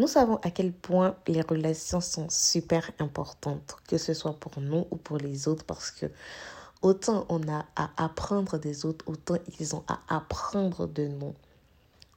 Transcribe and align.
Nous 0.00 0.06
savons 0.06 0.36
à 0.36 0.50
quel 0.50 0.72
point 0.72 1.14
les 1.28 1.42
relations 1.42 2.00
sont 2.00 2.26
super 2.30 2.90
importantes, 3.00 3.76
que 3.86 3.98
ce 3.98 4.14
soit 4.14 4.32
pour 4.32 4.58
nous 4.58 4.86
ou 4.90 4.96
pour 4.96 5.18
les 5.18 5.46
autres, 5.46 5.66
parce 5.66 5.90
que 5.90 6.06
autant 6.80 7.26
on 7.28 7.46
a 7.46 7.66
à 7.76 7.90
apprendre 8.02 8.56
des 8.56 8.86
autres, 8.86 9.04
autant 9.06 9.36
ils 9.60 9.76
ont 9.76 9.84
à 9.88 10.00
apprendre 10.08 10.86
de 10.86 11.06
nous. 11.06 11.34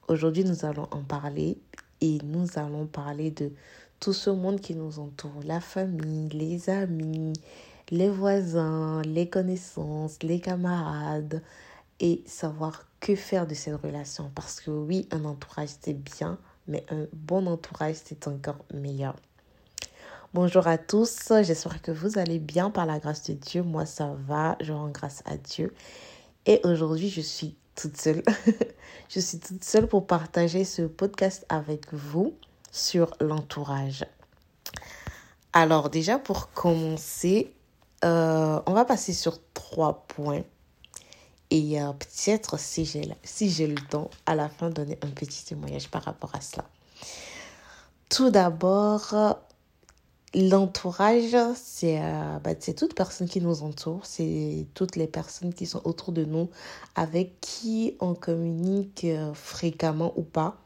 Aujourd'hui, 0.08 0.44
nous 0.44 0.64
allons 0.64 0.88
en 0.92 1.02
parler 1.02 1.58
et 2.00 2.16
nous 2.24 2.46
allons 2.56 2.86
parler 2.86 3.30
de 3.30 3.52
tout 4.00 4.14
ce 4.14 4.30
monde 4.30 4.62
qui 4.62 4.74
nous 4.74 4.98
entoure, 4.98 5.42
la 5.44 5.60
famille, 5.60 6.30
les 6.30 6.70
amis, 6.70 7.34
les 7.90 8.08
voisins, 8.08 9.02
les 9.02 9.28
connaissances, 9.28 10.22
les 10.22 10.40
camarades 10.40 11.42
et 12.00 12.24
savoir 12.24 12.86
que 13.00 13.14
faire 13.14 13.46
de 13.46 13.52
cette 13.52 13.78
relation. 13.82 14.30
Parce 14.34 14.62
que 14.62 14.70
oui, 14.70 15.06
un 15.10 15.26
entourage 15.26 15.68
c'est 15.82 15.92
bien, 15.92 16.38
mais 16.66 16.84
un 16.90 17.06
bon 17.12 17.46
entourage 17.46 17.96
c'est 18.04 18.26
encore 18.28 18.64
meilleur. 18.72 19.16
Bonjour 20.32 20.66
à 20.66 20.78
tous, 20.78 21.32
j'espère 21.42 21.80
que 21.80 21.92
vous 21.92 22.18
allez 22.18 22.38
bien 22.38 22.70
par 22.70 22.86
la 22.86 22.98
grâce 22.98 23.24
de 23.24 23.34
Dieu. 23.34 23.62
Moi 23.62 23.86
ça 23.86 24.14
va, 24.26 24.56
je 24.60 24.72
rends 24.72 24.88
grâce 24.88 25.22
à 25.26 25.36
Dieu. 25.36 25.72
Et 26.46 26.60
aujourd'hui 26.64 27.08
je 27.08 27.20
suis 27.20 27.56
toute 27.76 27.96
seule. 27.96 28.22
je 29.08 29.20
suis 29.20 29.38
toute 29.38 29.64
seule 29.64 29.86
pour 29.86 30.06
partager 30.06 30.64
ce 30.64 30.82
podcast 30.82 31.46
avec 31.48 31.92
vous 31.92 32.34
sur 32.72 33.14
l'entourage. 33.20 34.04
Alors 35.52 35.88
déjà 35.88 36.18
pour 36.18 36.50
commencer, 36.52 37.54
euh, 38.04 38.60
on 38.66 38.72
va 38.72 38.84
passer 38.84 39.12
sur 39.12 39.38
trois 39.52 40.04
points. 40.08 40.42
Et 41.54 41.80
euh, 41.80 41.92
peut-être 41.92 42.58
si 42.58 42.84
j'ai 42.84 43.66
le 43.68 43.80
temps, 43.88 44.10
à 44.26 44.34
la 44.34 44.48
fin 44.48 44.70
donner 44.70 44.98
un 45.02 45.10
petit 45.10 45.44
témoignage 45.44 45.88
par 45.88 46.02
rapport 46.02 46.34
à 46.34 46.40
cela. 46.40 46.64
Tout 48.08 48.30
d'abord, 48.30 49.38
l'entourage, 50.34 51.36
c'est 51.54 52.02
euh, 52.02 52.38
bah, 52.40 52.56
toute 52.56 52.96
personne 52.96 53.28
qui 53.28 53.40
nous 53.40 53.62
entoure, 53.62 54.04
c'est 54.04 54.66
toutes 54.74 54.96
les 54.96 55.06
personnes 55.06 55.54
qui 55.54 55.66
sont 55.66 55.80
autour 55.84 56.10
de 56.10 56.24
nous, 56.24 56.50
avec 56.96 57.40
qui 57.40 57.96
on 58.00 58.14
communique 58.14 59.06
fréquemment 59.34 60.12
ou 60.16 60.22
pas, 60.22 60.56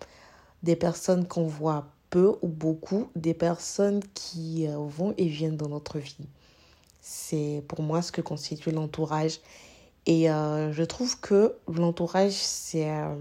des 0.63 0.75
personnes 0.75 1.29
qu'on 1.29 1.47
voit 1.47 1.85
peu 2.09 2.37
ou 2.41 2.49
beaucoup 2.49 3.11
des 3.15 3.35
personnes 3.35 4.01
qui 4.15 4.67
euh, 4.67 4.79
vont 4.79 5.13
et 5.19 5.27
viennent 5.27 5.59
dans 5.59 5.69
notre 5.69 5.99
vie. 5.99 6.17
C'est 7.03 7.63
pour 7.69 7.83
moi 7.83 8.01
ce 8.01 8.11
que 8.11 8.23
constitue 8.23 8.71
l'entourage. 8.71 9.41
Et 10.09 10.31
euh, 10.31 10.73
je 10.73 10.83
trouve 10.83 11.21
que 11.21 11.55
l'entourage, 11.69 12.33
c'est 12.33 12.91
euh, 12.91 13.15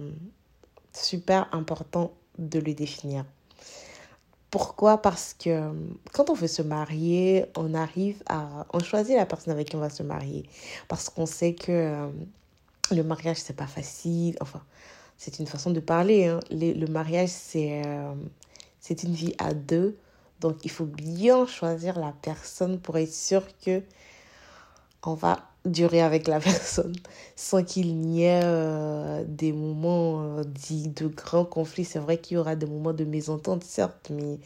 super 0.93 1.47
important 1.51 2.13
de 2.39 2.59
le 2.59 2.73
définir. 2.73 3.25
Pourquoi? 4.49 5.01
Parce 5.01 5.35
que 5.37 5.71
quand 6.13 6.29
on 6.29 6.33
veut 6.33 6.47
se 6.47 6.61
marier, 6.61 7.45
on 7.57 7.73
arrive 7.73 8.23
à... 8.27 8.65
On 8.71 8.79
choisit 8.79 9.17
la 9.17 9.25
personne 9.25 9.51
avec 9.51 9.69
qui 9.69 9.75
on 9.75 9.79
va 9.79 9.89
se 9.89 10.01
marier. 10.01 10.49
Parce 10.87 11.09
qu'on 11.09 11.25
sait 11.25 11.53
que 11.53 12.09
le 12.89 13.03
mariage, 13.03 13.37
c'est 13.37 13.57
pas 13.57 13.67
facile. 13.67 14.37
Enfin, 14.39 14.63
c'est 15.17 15.39
une 15.39 15.47
façon 15.47 15.71
de 15.71 15.81
parler. 15.81 16.27
Hein. 16.27 16.39
le 16.49 16.85
mariage, 16.87 17.29
c'est 17.29 17.81
c'est 18.79 19.03
une 19.03 19.13
vie 19.13 19.35
à 19.37 19.53
deux. 19.53 19.97
Donc, 20.39 20.63
il 20.63 20.71
faut 20.71 20.85
bien 20.85 21.45
choisir 21.45 21.99
la 21.99 22.13
personne 22.21 22.79
pour 22.79 22.97
être 22.97 23.13
sûr 23.13 23.43
que 23.59 23.83
on 25.03 25.13
va 25.13 25.46
durer 25.67 26.01
avec 26.01 26.27
la 26.27 26.39
personne 26.41 26.95
sans 27.35 27.63
qu'il 27.63 27.97
n'y 27.97 28.23
ait 28.23 28.41
euh, 28.43 29.23
des 29.27 29.51
moments 29.51 30.21
euh, 30.21 30.43
dits 30.43 30.89
de 30.89 31.07
grands 31.07 31.45
conflits. 31.45 31.85
C'est 31.85 31.99
vrai 31.99 32.17
qu'il 32.17 32.35
y 32.35 32.37
aura 32.39 32.55
des 32.55 32.65
moments 32.65 32.93
de 32.93 33.03
mésentente, 33.03 33.63
certes, 33.63 34.11
mais 34.11 34.39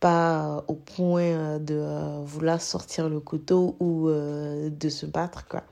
pas 0.00 0.64
au 0.68 0.74
point 0.74 1.22
euh, 1.22 1.58
de 1.58 2.24
vouloir 2.24 2.60
sortir 2.60 3.08
le 3.08 3.20
couteau 3.20 3.76
ou 3.80 4.08
de 4.08 4.88
se 4.88 5.06
battre, 5.06 5.46
quoi. 5.48 5.64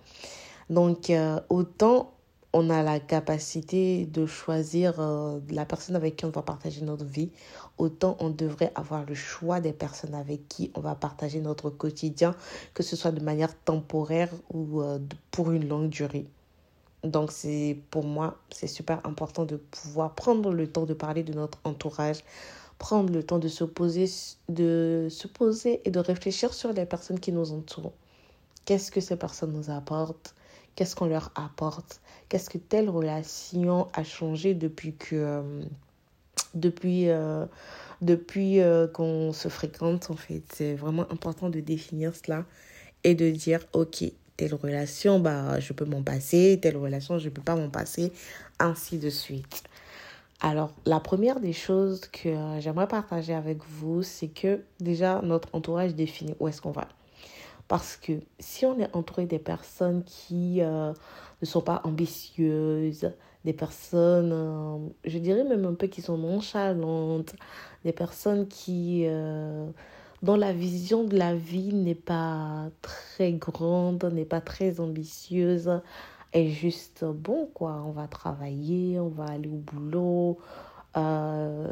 Donc, 0.71 1.11
autant 1.49 2.13
on 2.53 2.71
a 2.71 2.83
la 2.83 2.99
capacité 2.99 4.07
de 4.07 4.27
choisir 4.27 5.01
euh, 5.01 5.39
la 5.51 5.65
personne 5.67 5.97
avec 5.97 6.17
qui 6.17 6.25
on 6.25 6.31
va 6.31 6.43
partager 6.43 6.83
notre 6.83 7.05
vie, 7.05 7.31
autant 7.79 8.17
on 8.21 8.31
devrait 8.31 8.73
avoir 8.75 9.05
le 9.07 9.15
choix 9.15 9.61
des 9.61 9.73
personnes 9.73 10.15
avec 10.15 10.49
qui 10.49 10.71
on 10.75 10.81
va 10.81 10.95
partager 10.95 11.41
notre 11.41 11.71
quotidien, 11.71 12.35
que 12.75 12.83
ce 12.83 12.97
soit 12.97 13.13
de 13.13 13.21
manière 13.21 13.57
temporaire 13.65 14.31
ou 14.53 14.83
euh, 14.83 14.99
pour 15.31 15.53
une 15.53 15.69
longue 15.69 15.89
durée. 15.89 16.27
Donc 17.05 17.31
c'est 17.31 17.79
pour 17.91 18.05
moi, 18.05 18.39
c'est 18.51 18.67
super 18.67 19.05
important 19.07 19.45
de 19.45 19.57
pouvoir 19.57 20.15
prendre 20.15 20.53
le 20.53 20.67
temps 20.67 20.85
de 20.85 20.95
parler 20.95 21.23
de 21.23 21.33
notre 21.33 21.59
entourage, 21.65 22.25
prendre 22.79 23.13
le 23.13 23.23
temps 23.23 23.39
de 23.39 23.49
se 23.49 23.65
poser 23.65 24.07
de 24.49 25.09
se 25.11 25.29
poser 25.29 25.81
et 25.85 25.91
de 25.91 26.01
réfléchir 26.01 26.53
sur 26.53 26.73
les 26.73 26.87
personnes 26.87 27.21
qui 27.21 27.33
nous 27.33 27.53
entourent. 27.53 27.93
Qu'est-ce 28.65 28.91
que 28.91 29.01
ces 29.01 29.17
personnes 29.17 29.53
nous 29.53 29.71
apportent? 29.71 30.35
Qu'est-ce 30.75 30.95
qu'on 30.95 31.07
leur 31.07 31.33
apporte, 31.35 32.01
qu'est-ce 32.29 32.49
que 32.49 32.59
telle 32.59 32.89
relation 32.89 33.89
a 33.95 34.05
changé 34.05 34.55
depuis 34.55 34.95
que 34.95 35.17
euh, 35.17 35.63
depuis 36.55 37.09
euh, 37.09 37.47
depuis 38.01 38.61
euh, 38.61 38.87
qu'on 38.87 39.33
se 39.33 39.49
fréquente 39.49 40.11
en 40.11 40.17
fait. 40.17 40.43
C'est 40.55 40.75
vraiment 40.75 41.11
important 41.11 41.51
de 41.51 41.61
définir 41.61 42.15
cela 42.15 42.45
et 43.05 43.15
de 43.15 43.31
dire 43.31 43.61
OK, 43.73 44.05
telle 44.37 44.55
relation 44.55 45.21
bah 45.21 45.61
je 45.61 45.73
peux 45.73 45.85
m'en 45.85 46.03
passer, 46.03 46.59
telle 46.61 46.77
relation 46.77 47.19
je 47.19 47.29
peux 47.29 47.43
pas 47.43 47.57
m'en 47.57 47.71
passer, 47.71 48.13
ainsi 48.59 48.99
de 48.99 49.11
suite. 49.11 49.63
Alors, 50.41 50.73
la 50.87 51.01
première 51.01 51.41
des 51.41 51.53
choses 51.53 52.03
que 52.13 52.33
j'aimerais 52.61 52.87
partager 52.87 53.35
avec 53.35 53.59
vous, 53.65 54.05
c'est 54.05 54.29
que 54.29 54.61
déjà 54.79 55.21
notre 55.23 55.49
entourage 55.53 55.97
définit 55.97 56.37
où 56.39 56.47
est-ce 56.47 56.63
qu'on 56.63 56.71
va. 56.71 56.87
Parce 57.69 57.97
que 57.97 58.13
si 58.41 58.65
on 58.65 58.79
est 58.79 58.95
entouré 58.97 59.27
des 59.27 59.39
personnes 59.39 60.03
qui 60.05 60.63
euh, 60.63 60.93
ne 61.43 61.47
sont 61.47 61.61
pas 61.61 61.83
ambitieuses, 61.85 63.13
des 63.45 63.53
personnes, 63.53 64.33
euh, 64.33 64.79
je 65.05 65.19
dirais 65.19 65.45
même 65.45 65.65
un 65.65 65.75
peu 65.75 65.87
qui 65.87 66.03
sont 66.03 66.19
nonchalantes, 66.19 67.35
des 67.85 67.93
personnes 67.93 68.49
qui, 68.49 69.05
euh, 69.07 69.67
dont 70.23 70.37
la 70.37 70.53
vision 70.53 71.05
de 71.05 71.17
la 71.17 71.35
vie 71.35 71.73
n'est 71.75 71.95
pas 71.95 72.71
très 72.83 73.33
grande, 73.33 74.05
n'est 74.05 74.25
pas 74.25 74.41
très 74.41 74.81
ambitieuse, 74.81 75.81
est 76.33 76.49
juste 76.49 77.05
bon 77.05 77.49
quoi, 77.55 77.83
on 77.87 77.93
va 77.93 78.09
travailler, 78.09 79.01
on 79.01 79.09
va 79.09 79.27
aller 79.27 79.49
au 79.49 79.57
boulot, 79.59 80.39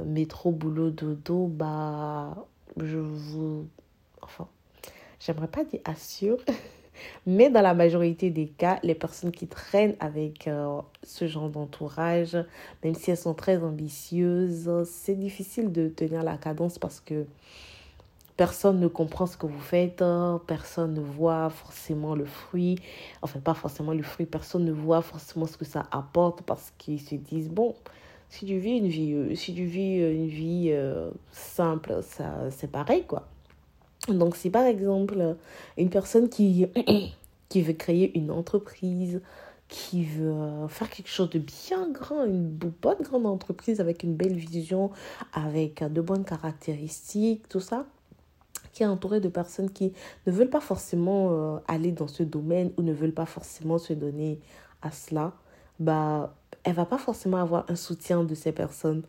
métro, 0.07 0.53
boulot, 0.53 0.91
dodo, 0.91 1.47
bah 1.49 2.47
je 2.77 2.99
vous... 2.99 3.69
Enfin, 4.23 4.49
j'aimerais 5.21 5.49
pas 5.49 5.65
dire 5.65 5.81
assure, 5.85 6.39
mais 7.27 7.51
dans 7.51 7.63
la 7.63 7.75
majorité 7.75 8.31
des 8.31 8.47
cas, 8.47 8.79
les 8.83 8.95
personnes 8.95 9.33
qui 9.33 9.47
traînent 9.47 9.97
avec 10.01 10.49
euh, 10.49 10.81
ce 11.03 11.27
genre 11.27 11.49
d'entourage, 11.49 12.37
même 12.85 12.95
si 12.95 13.11
elles 13.11 13.17
sont 13.17 13.35
très 13.35 13.63
ambitieuses, 13.63 14.71
c'est 14.85 15.15
difficile 15.15 15.73
de 15.73 15.89
tenir 15.89 16.23
la 16.23 16.37
cadence 16.37 16.79
parce 16.79 17.01
que 17.01 17.27
personne 18.37 18.81
ne 18.81 18.89
comprend 18.89 19.27
ce 19.27 19.37
que 19.37 19.47
vous 19.47 19.61
faites, 19.61 20.05
personne 20.47 20.95
ne 20.95 21.01
voit 21.01 21.51
forcément 21.51 22.15
le 22.15 22.27
fruit, 22.27 22.79
enfin 23.23 23.41
pas 23.41 23.55
forcément 23.55 23.93
le 23.93 24.03
fruit, 24.03 24.27
personne 24.27 24.65
ne 24.65 24.73
voit 24.73 25.03
forcément 25.03 25.47
ce 25.47 25.57
que 25.57 25.65
ça 25.65 25.87
apporte 25.91 26.43
parce 26.43 26.73
qu'ils 26.77 27.01
se 27.01 27.15
disent, 27.15 27.49
bon, 27.49 27.75
si 28.29 28.45
tu 28.45 28.59
vis 28.59 28.79
une 28.79 28.89
vie, 28.89 29.13
euh, 29.15 29.35
si 29.35 29.55
tu 29.55 29.65
vis 29.65 29.99
une 29.99 30.27
vie 30.27 30.69
euh, 30.71 31.11
simple, 31.31 32.01
c'est 32.51 32.71
pareil 32.71 33.05
quoi. 33.07 33.27
Donc, 34.09 34.37
si 34.37 34.51
par 34.51 34.65
exemple, 34.65 35.37
une 35.77 35.91
personne 35.91 36.29
qui, 36.29 36.67
veut 37.55 37.73
créer 37.73 38.17
une 38.17 38.31
entreprise, 38.31 39.21
qui 39.69 40.05
veut 40.05 40.67
faire 40.69 40.89
quelque 40.91 41.09
chose 41.09 41.31
de 41.31 41.41
bien 41.41 41.91
grand, 41.91 42.25
une 42.25 42.49
bonne 42.49 43.03
grande 43.03 43.27
entreprise 43.27 43.81
avec 43.81 44.03
une 44.03 44.15
belle 44.15 44.37
vision, 44.37 44.91
avec 45.33 45.83
de 45.83 46.01
bonnes 46.01 46.25
caractéristiques, 46.25 47.49
tout 47.49 47.61
ça, 47.61 47.87
qui 48.77 48.83
est 48.83 48.87
entouré 48.87 49.21
de 49.21 49.29
personnes 49.29 49.71
qui 49.71 49.95
ne 50.27 50.33
veulent 50.33 50.51
pas 50.51 50.61
forcément 50.61 51.29
euh, 51.31 51.59
aller 51.67 51.93
dans 51.93 52.09
ce 52.09 52.23
domaine 52.23 52.73
ou 52.77 52.83
ne 52.83 52.93
veulent 52.93 53.15
pas 53.15 53.25
forcément 53.25 53.79
se 53.79 53.95
donner 53.95 54.39
à 54.83 54.91
cela, 54.91 55.33
bah, 55.81 56.35
elle 56.63 56.75
va 56.75 56.85
pas 56.85 56.99
forcément 56.99 57.39
avoir 57.39 57.65
un 57.71 57.75
soutien 57.75 58.23
de 58.23 58.35
ces 58.35 58.53
personnes. 58.53 59.03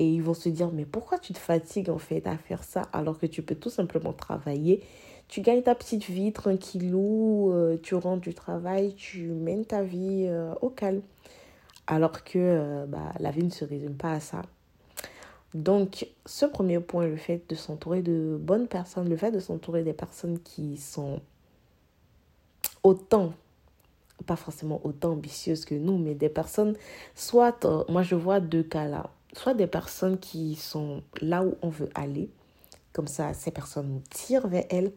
Et 0.00 0.08
ils 0.08 0.22
vont 0.22 0.32
se 0.32 0.48
dire, 0.48 0.70
mais 0.72 0.86
pourquoi 0.86 1.18
tu 1.18 1.34
te 1.34 1.38
fatigues 1.38 1.90
en 1.90 1.98
fait 1.98 2.26
à 2.26 2.38
faire 2.38 2.64
ça 2.64 2.88
alors 2.94 3.18
que 3.18 3.26
tu 3.26 3.42
peux 3.42 3.54
tout 3.54 3.68
simplement 3.68 4.14
travailler? 4.14 4.82
Tu 5.28 5.42
gagnes 5.42 5.60
ta 5.60 5.74
petite 5.74 6.04
vie 6.04 6.32
tranquillou, 6.32 7.52
euh, 7.52 7.76
tu 7.82 7.94
rentres 7.94 8.22
du 8.22 8.32
travail, 8.32 8.94
tu 8.94 9.26
mènes 9.26 9.66
ta 9.66 9.82
vie 9.82 10.24
euh, 10.26 10.54
au 10.62 10.70
calme. 10.70 11.02
Alors 11.86 12.24
que 12.24 12.38
euh, 12.38 12.86
bah, 12.86 13.12
la 13.20 13.30
vie 13.30 13.44
ne 13.44 13.50
se 13.50 13.62
résume 13.66 13.94
pas 13.94 14.12
à 14.14 14.20
ça. 14.20 14.40
Donc, 15.52 16.08
ce 16.24 16.46
premier 16.46 16.80
point, 16.80 17.06
le 17.06 17.16
fait 17.16 17.42
de 17.50 17.54
s'entourer 17.54 18.00
de 18.00 18.38
bonnes 18.40 18.68
personnes, 18.68 19.06
le 19.06 19.18
fait 19.18 19.32
de 19.32 19.38
s'entourer 19.38 19.82
des 19.82 19.92
personnes 19.92 20.38
qui 20.38 20.78
sont 20.78 21.20
autant, 22.82 23.34
pas 24.24 24.36
forcément 24.36 24.80
autant 24.82 25.10
ambitieuses 25.10 25.66
que 25.66 25.74
nous, 25.74 25.98
mais 25.98 26.14
des 26.14 26.30
personnes, 26.30 26.74
soit, 27.14 27.66
moi 27.90 28.02
je 28.02 28.14
vois 28.14 28.40
deux 28.40 28.62
cas 28.62 28.86
là 28.88 29.10
soit 29.34 29.54
des 29.54 29.66
personnes 29.66 30.18
qui 30.18 30.56
sont 30.56 31.02
là 31.20 31.44
où 31.44 31.54
on 31.62 31.68
veut 31.68 31.90
aller, 31.94 32.30
comme 32.92 33.06
ça 33.06 33.34
ces 33.34 33.50
personnes 33.50 33.88
nous 33.88 34.02
tirent 34.10 34.48
vers 34.48 34.64
elles, 34.70 34.92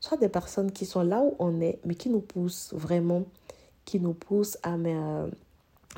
soit 0.00 0.16
des 0.16 0.28
personnes 0.28 0.72
qui 0.72 0.86
sont 0.86 1.02
là 1.02 1.20
où 1.20 1.34
on 1.38 1.60
est, 1.60 1.78
mais 1.84 1.94
qui 1.94 2.10
nous 2.10 2.20
poussent 2.20 2.72
vraiment, 2.74 3.24
qui 3.84 4.00
nous 4.00 4.14
poussent 4.14 4.58
à 4.62 4.76
mais, 4.76 4.94
euh, 4.94 5.28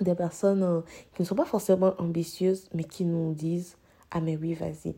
des 0.01 0.15
personnes 0.15 0.63
euh, 0.63 0.81
qui 1.15 1.23
ne 1.23 1.27
sont 1.27 1.35
pas 1.35 1.45
forcément 1.45 1.95
ambitieuses, 1.99 2.69
mais 2.75 2.85
qui 2.85 3.05
nous 3.05 3.35
disent, 3.35 3.77
ah 4.11 4.21
mais 4.21 4.37
oui, 4.37 4.55
vas-y. 4.55 4.95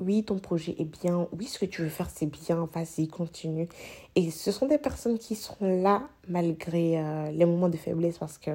Oui, 0.00 0.24
ton 0.24 0.38
projet 0.38 0.74
est 0.78 1.02
bien. 1.02 1.28
Oui, 1.38 1.46
ce 1.46 1.58
que 1.58 1.66
tu 1.66 1.82
veux 1.82 1.88
faire, 1.88 2.10
c'est 2.12 2.26
bien. 2.26 2.68
Vas-y, 2.72 3.06
continue. 3.06 3.68
Et 4.16 4.32
ce 4.32 4.50
sont 4.50 4.66
des 4.66 4.78
personnes 4.78 5.18
qui 5.18 5.36
sont 5.36 5.56
là 5.60 6.08
malgré 6.26 6.98
euh, 6.98 7.30
les 7.30 7.44
moments 7.44 7.68
de 7.68 7.76
faiblesse 7.76 8.18
parce 8.18 8.38
que 8.38 8.50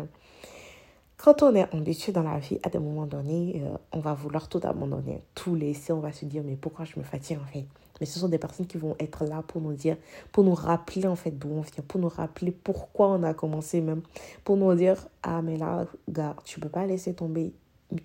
quand 1.21 1.44
on 1.44 1.54
est 1.54 1.74
ambitieux 1.75 2.13
dans 2.13 2.24
la 2.24 2.39
vie, 2.39 2.60
à 2.63 2.69
des 2.69 2.80
moments 2.80 3.06
donnés, 3.06 3.62
on 3.92 4.00
va 4.00 4.13
vouloir 4.13 4.48
tout 4.48 4.62
abandonner, 4.63 5.21
tout 5.36 5.54
laisser. 5.54 5.92
On 5.92 6.00
va 6.00 6.13
se 6.13 6.24
dire, 6.24 6.44
mais 6.45 6.56
pourquoi 6.56 6.86
je 6.86 6.98
me 6.98 7.04
fatigue 7.04 7.38
en 7.38 7.45
fait? 7.51 7.66
Mais 8.00 8.06
ce 8.06 8.19
sont 8.19 8.30
des 8.30 8.38
personnes 8.38 8.68
qui 8.68 8.77
vont 8.77 8.95
être 9.00 9.25
là 9.25 9.44
pour 9.45 9.60
nous 9.60 9.74
dire, 9.74 9.98
pour 10.31 10.45
nous 10.45 10.54
rappeler 10.54 11.06
en 11.07 11.18
fait 11.18 11.31
d'où 11.31 11.50
on 11.50 11.62
vient, 11.62 11.83
pour 11.86 12.00
nous 12.00 12.07
rappeler 12.07 12.51
pourquoi 12.51 13.10
on 13.10 13.24
a 13.24 13.33
commencé 13.33 13.81
même, 13.81 14.01
pour 14.45 14.56
nous 14.56 14.74
dire, 14.75 14.95
ah 15.21 15.42
mais 15.42 15.57
là, 15.57 15.86
gars, 16.07 16.38
tu 16.45 16.62
peux 16.62 16.69
pas 16.69 16.86
laisser 16.86 17.13
tomber, 17.13 17.51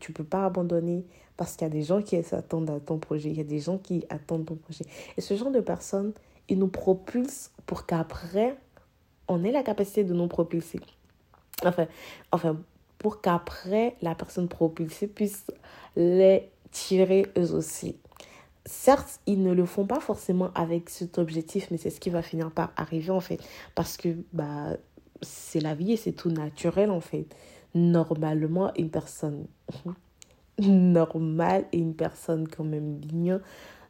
tu 0.01 0.13
peux 0.13 0.25
pas 0.25 0.47
abandonner 0.47 1.05
parce 1.37 1.55
qu'il 1.55 1.69
y 1.69 1.71
a 1.71 1.73
des 1.73 1.83
gens 1.83 2.03
qui 2.03 2.21
s'attendent 2.25 2.71
à 2.71 2.81
ton 2.81 2.99
projet, 2.99 3.31
il 3.31 3.37
y 3.37 3.41
a 3.41 3.45
des 3.45 3.61
gens 3.61 3.79
qui 3.79 4.05
attendent 4.09 4.47
ton 4.47 4.57
projet. 4.57 4.85
Et 5.17 5.21
ce 5.21 5.37
genre 5.37 5.53
de 5.53 5.61
personnes, 5.61 6.13
ils 6.49 6.59
nous 6.59 6.67
propulsent 6.67 7.53
pour 7.67 7.87
qu'après, 7.87 8.57
on 9.29 9.45
ait 9.45 9.53
la 9.53 9.63
capacité 9.63 10.03
de 10.03 10.15
nous 10.15 10.27
propulser. 10.27 10.81
Enfin, 11.65 11.87
enfin 12.33 12.57
pour 13.05 13.21
qu'après, 13.21 13.97
la 14.01 14.15
personne 14.15 14.49
propulsée 14.49 15.07
puisse 15.07 15.45
les 15.95 16.49
tirer 16.73 17.27
eux 17.37 17.53
aussi 17.53 17.97
certes, 18.67 19.21
ils 19.27 19.43
ne 19.43 19.53
le 19.53 19.67
font 19.67 19.87
pas 19.87 20.01
forcément 20.01 20.51
avec 20.55 20.89
cet 20.89 21.19
objectif, 21.19 21.69
mais 21.71 21.77
c'est 21.77 21.91
ce 21.91 22.01
qui 22.01 22.09
va 22.09 22.23
finir 22.23 22.51
par 22.51 22.73
arriver 22.77 23.11
en 23.11 23.21
fait. 23.21 23.39
Parce 23.75 23.99
que 23.99 24.17
bah, 24.33 24.77
c'est 25.23 25.61
la 25.61 25.75
vie 25.75 25.93
et 25.93 25.97
c'est 25.97 26.13
tout 26.13 26.31
naturel 26.31 26.91
en 26.91 27.01
fait. 27.01 27.27
Normalement, 27.75 28.73
une 28.79 28.89
personne 28.89 29.47
normale 30.59 31.67
et 31.73 31.79
une 31.79 31.95
personne 31.95 32.49
quand 32.49 32.65
même 32.65 32.99
digne 33.01 33.39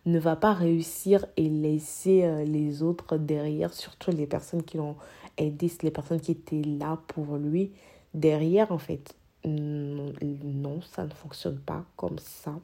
ne 0.07 0.19
va 0.19 0.37
pas 0.37 0.53
réussir 0.53 1.25
et 1.37 1.49
laisser 1.49 2.25
euh, 2.25 2.45
les 2.45 2.83
autres 2.83 3.17
derrière, 3.17 3.73
surtout 3.73 4.11
les 4.11 4.27
personnes 4.27 4.65
qui 4.65 4.77
l'ont 4.77 4.97
aidé, 5.39 5.71
les 5.83 5.91
personnes 5.91 6.21
qui 6.21 6.33
étaient 6.33 6.63
là 6.63 6.99
pour 7.07 7.37
lui 7.37 7.71
derrière 8.15 8.73
en 8.73 8.79
fait. 8.79 9.15
Non, 9.45 10.81
ça 10.83 11.05
ne 11.05 11.11
fonctionne 11.11 11.59
pas 11.59 11.85
comme 11.97 12.19
ça. 12.19 12.55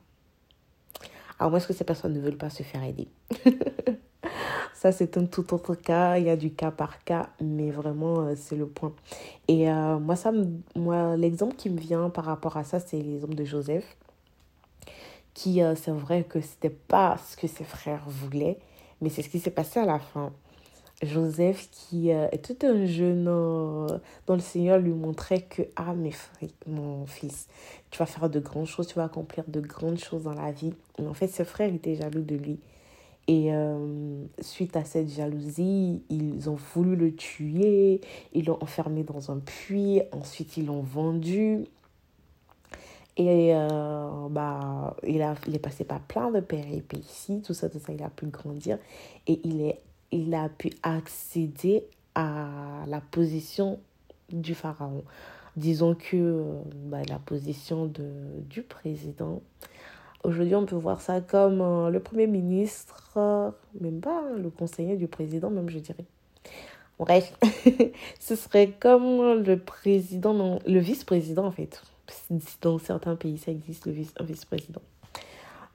À 1.38 1.48
moins 1.48 1.60
que 1.60 1.72
ces 1.72 1.84
personnes 1.84 2.14
ne 2.14 2.20
veulent 2.20 2.38
pas 2.38 2.50
se 2.50 2.62
faire 2.62 2.82
aider. 2.82 3.08
Ça, 4.80 4.92
c'est 4.92 5.18
un 5.18 5.26
tout 5.26 5.52
autre 5.52 5.74
cas. 5.74 6.16
Il 6.16 6.24
y 6.24 6.30
a 6.30 6.36
du 6.36 6.52
cas 6.52 6.70
par 6.70 7.04
cas, 7.04 7.28
mais 7.38 7.70
vraiment, 7.70 8.20
euh, 8.20 8.34
c'est 8.34 8.56
le 8.56 8.66
point. 8.66 8.94
Et 9.46 9.70
euh, 9.70 9.98
moi, 9.98 10.14
moi 10.74 11.18
l'exemple 11.18 11.54
qui 11.54 11.68
me 11.68 11.78
vient 11.78 12.08
par 12.08 12.24
rapport 12.24 12.56
à 12.56 12.64
ça, 12.64 12.80
c'est 12.80 12.96
l'exemple 12.96 13.34
de 13.34 13.44
Joseph. 13.44 13.84
Qui, 15.34 15.62
euh, 15.62 15.74
c'est 15.74 15.90
vrai 15.90 16.24
que 16.24 16.40
c'était 16.40 16.70
pas 16.70 17.18
ce 17.18 17.36
que 17.36 17.46
ses 17.46 17.64
frères 17.64 18.04
voulaient, 18.06 18.58
mais 19.02 19.10
c'est 19.10 19.20
ce 19.20 19.28
qui 19.28 19.38
s'est 19.38 19.50
passé 19.50 19.80
à 19.80 19.84
la 19.84 19.98
fin. 19.98 20.32
Joseph 21.02 21.70
qui 21.70 22.12
euh, 22.12 22.28
était 22.32 22.66
un 22.66 22.84
jeune 22.84 23.26
euh, 23.26 23.86
dont 24.26 24.34
le 24.34 24.40
Seigneur 24.40 24.78
lui 24.78 24.92
montrait 24.92 25.42
que, 25.42 25.62
ah 25.76 25.94
mes 25.94 26.10
frères, 26.10 26.50
mon 26.66 27.06
fils, 27.06 27.48
tu 27.90 27.98
vas 27.98 28.06
faire 28.06 28.28
de 28.28 28.38
grandes 28.38 28.66
choses, 28.66 28.86
tu 28.86 28.94
vas 28.94 29.04
accomplir 29.04 29.44
de 29.48 29.60
grandes 29.60 29.98
choses 29.98 30.24
dans 30.24 30.34
la 30.34 30.52
vie. 30.52 30.74
Mais 30.98 31.06
en 31.06 31.14
fait, 31.14 31.28
ses 31.28 31.44
frères 31.44 31.72
étaient 31.72 31.94
jaloux 31.94 32.22
de 32.22 32.36
lui. 32.36 32.58
Et 33.28 33.54
euh, 33.54 34.24
suite 34.40 34.76
à 34.76 34.84
cette 34.84 35.08
jalousie, 35.08 36.02
ils 36.10 36.50
ont 36.50 36.58
voulu 36.74 36.96
le 36.96 37.14
tuer, 37.14 38.00
ils 38.34 38.44
l'ont 38.44 38.58
enfermé 38.60 39.02
dans 39.02 39.30
un 39.30 39.38
puits, 39.38 40.02
ensuite 40.12 40.56
ils 40.56 40.66
l'ont 40.66 40.82
vendu. 40.82 41.64
Et 43.16 43.52
bah, 44.30 44.96
il, 45.06 45.20
a, 45.20 45.34
il 45.46 45.54
est 45.54 45.60
passé 45.60 45.84
par 45.84 46.00
plein 46.00 46.30
de 46.30 46.40
péripéties, 46.40 47.42
tout 47.42 47.52
ça, 47.52 47.68
tout 47.68 47.78
ça, 47.78 47.92
il 47.92 48.02
a 48.02 48.08
pu 48.08 48.26
grandir. 48.26 48.78
Et 49.26 49.40
il 49.44 49.60
est 49.60 49.78
il 50.12 50.34
a 50.34 50.48
pu 50.48 50.70
accéder 50.82 51.84
à 52.14 52.48
la 52.86 53.00
position 53.00 53.78
du 54.30 54.54
pharaon. 54.54 55.04
Disons 55.56 55.94
que 55.94 56.44
bah, 56.86 57.02
la 57.08 57.18
position 57.18 57.86
de, 57.86 58.04
du 58.48 58.62
président, 58.62 59.42
aujourd'hui 60.22 60.54
on 60.54 60.66
peut 60.66 60.76
voir 60.76 61.00
ça 61.00 61.20
comme 61.20 61.60
euh, 61.60 61.90
le 61.90 62.00
premier 62.00 62.26
ministre, 62.26 63.12
même 63.80 64.00
pas 64.00 64.22
hein, 64.24 64.36
le 64.36 64.50
conseiller 64.50 64.96
du 64.96 65.08
président, 65.08 65.50
même 65.50 65.68
je 65.68 65.78
dirais. 65.78 66.04
Bref, 66.98 67.34
ce 68.20 68.36
serait 68.36 68.72
comme 68.78 69.42
le 69.42 69.58
président, 69.58 70.58
le 70.66 70.78
vice-président 70.78 71.46
en 71.46 71.50
fait. 71.50 71.82
Dans 72.60 72.78
certains 72.78 73.16
pays, 73.16 73.38
ça 73.38 73.50
existe 73.50 73.86
le 73.86 73.92
vice, 73.92 74.12
un 74.18 74.24
vice-président. 74.24 74.82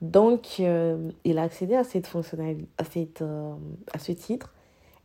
Donc, 0.02 0.58
euh, 0.60 1.12
il 1.24 1.38
a 1.38 1.44
accédé 1.44 1.76
à 1.76 1.84
cette 1.84 2.08
fonctionnalité, 2.08 2.68
euh, 3.22 3.54
à 3.94 4.00
ce 4.00 4.12
titre, 4.12 4.54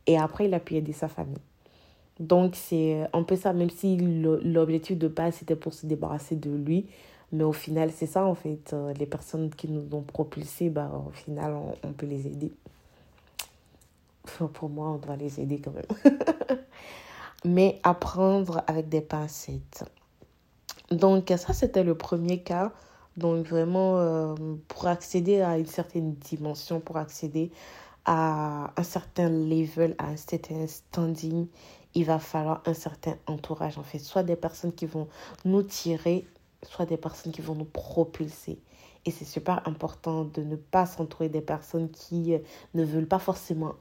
et 0.07 0.17
après, 0.17 0.45
il 0.45 0.53
a 0.53 0.59
pu 0.59 0.75
aider 0.75 0.91
sa 0.91 1.07
famille. 1.07 1.37
Donc, 2.19 2.55
c'est 2.55 3.07
un 3.13 3.23
peu 3.23 3.35
ça, 3.35 3.53
même 3.53 3.69
si 3.69 3.97
l'objectif 3.97 4.97
de 4.97 5.07
base, 5.07 5.35
c'était 5.35 5.55
pour 5.55 5.73
se 5.73 5.85
débarrasser 5.85 6.35
de 6.35 6.51
lui. 6.51 6.87
Mais 7.31 7.43
au 7.43 7.53
final, 7.53 7.91
c'est 7.91 8.05
ça, 8.05 8.25
en 8.25 8.35
fait. 8.35 8.73
Euh, 8.73 8.93
les 8.93 9.05
personnes 9.05 9.49
qui 9.49 9.69
nous 9.69 9.95
ont 9.95 10.01
propulsés, 10.01 10.69
bah, 10.69 10.91
au 11.07 11.11
final, 11.11 11.53
on, 11.53 11.73
on 11.87 11.93
peut 11.93 12.05
les 12.05 12.27
aider. 12.27 12.51
pour 14.53 14.69
moi, 14.69 14.89
on 14.89 14.97
doit 14.97 15.15
les 15.15 15.39
aider 15.39 15.61
quand 15.61 15.71
même. 15.71 16.19
Mais 17.45 17.79
apprendre 17.83 18.61
avec 18.67 18.89
des 18.89 19.01
pincettes. 19.01 19.85
Donc, 20.91 21.33
ça, 21.37 21.53
c'était 21.53 21.83
le 21.83 21.95
premier 21.95 22.43
cas 22.43 22.71
donc 23.17 23.45
vraiment, 23.45 23.97
euh, 23.97 24.35
pour 24.67 24.87
accéder 24.87 25.41
à 25.41 25.57
une 25.57 25.65
certaine 25.65 26.13
dimension, 26.15 26.79
pour 26.79 26.97
accéder 26.97 27.51
à 28.05 28.71
un 28.75 28.83
certain 28.83 29.29
level, 29.29 29.95
à 29.97 30.07
un 30.07 30.17
certain 30.17 30.65
standing, 30.67 31.47
il 31.93 32.05
va 32.05 32.19
falloir 32.19 32.63
un 32.65 32.73
certain 32.73 33.15
entourage 33.27 33.77
en 33.77 33.83
fait. 33.83 33.99
Soit 33.99 34.23
des 34.23 34.35
personnes 34.35 34.73
qui 34.73 34.85
vont 34.85 35.07
nous 35.45 35.63
tirer, 35.63 36.25
soit 36.63 36.85
des 36.85 36.97
personnes 36.97 37.31
qui 37.31 37.41
vont 37.41 37.55
nous 37.55 37.65
propulser. 37.65 38.59
Et 39.05 39.11
c'est 39.11 39.25
super 39.25 39.67
important 39.67 40.25
de 40.25 40.41
ne 40.43 40.55
pas 40.55 40.85
s'entourer 40.85 41.27
des 41.27 41.41
personnes 41.41 41.89
qui 41.89 42.33
euh, 42.33 42.39
ne 42.75 42.83
veulent 42.83 43.07
pas 43.07 43.19
forcément 43.19 43.73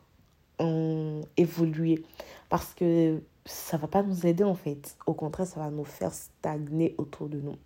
en 0.59 1.21
évoluer. 1.37 2.05
Parce 2.49 2.75
que 2.75 3.23
ça 3.45 3.77
va 3.77 3.87
pas 3.87 4.03
nous 4.03 4.27
aider 4.27 4.45
en 4.45 4.55
fait. 4.55 4.97
Au 5.07 5.15
contraire, 5.15 5.47
ça 5.47 5.61
va 5.61 5.71
nous 5.71 5.85
faire 5.85 6.13
stagner 6.13 6.95
autour 6.99 7.29
de 7.29 7.41
nous. 7.41 7.57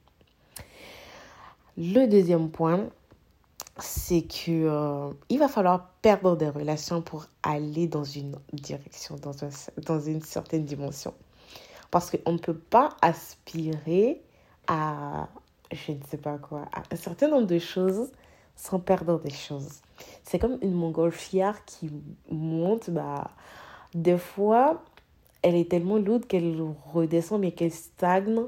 Le 1.76 2.06
deuxième 2.06 2.50
point, 2.50 2.88
c'est 3.78 4.22
que 4.22 4.50
euh, 4.50 5.10
il 5.28 5.38
va 5.38 5.48
falloir 5.48 5.88
perdre 6.02 6.36
des 6.36 6.48
relations 6.48 7.02
pour 7.02 7.26
aller 7.42 7.88
dans 7.88 8.04
une 8.04 8.36
direction, 8.52 9.16
dans, 9.16 10.00
une 10.00 10.22
certaine 10.22 10.64
dimension. 10.64 11.14
Parce 11.90 12.10
qu'on 12.10 12.32
ne 12.32 12.38
peut 12.38 12.56
pas 12.56 12.90
aspirer 13.02 14.22
à, 14.68 15.28
je 15.72 15.92
ne 15.92 16.02
sais 16.08 16.16
pas 16.16 16.38
quoi, 16.38 16.66
à 16.72 16.82
un 16.92 16.96
certain 16.96 17.28
nombre 17.28 17.46
de 17.46 17.58
choses 17.58 18.10
sans 18.54 18.78
perdre 18.78 19.18
des 19.18 19.30
choses. 19.30 19.80
C'est 20.22 20.38
comme 20.38 20.58
une 20.62 20.74
montgolfière 20.74 21.64
qui 21.64 21.90
monte, 22.30 22.90
bah, 22.90 23.32
des 23.94 24.18
fois, 24.18 24.84
elle 25.42 25.56
est 25.56 25.68
tellement 25.68 25.98
lourde 25.98 26.26
qu'elle 26.26 26.56
redescend, 26.92 27.40
mais 27.40 27.50
qu'elle 27.50 27.72
stagne 27.72 28.42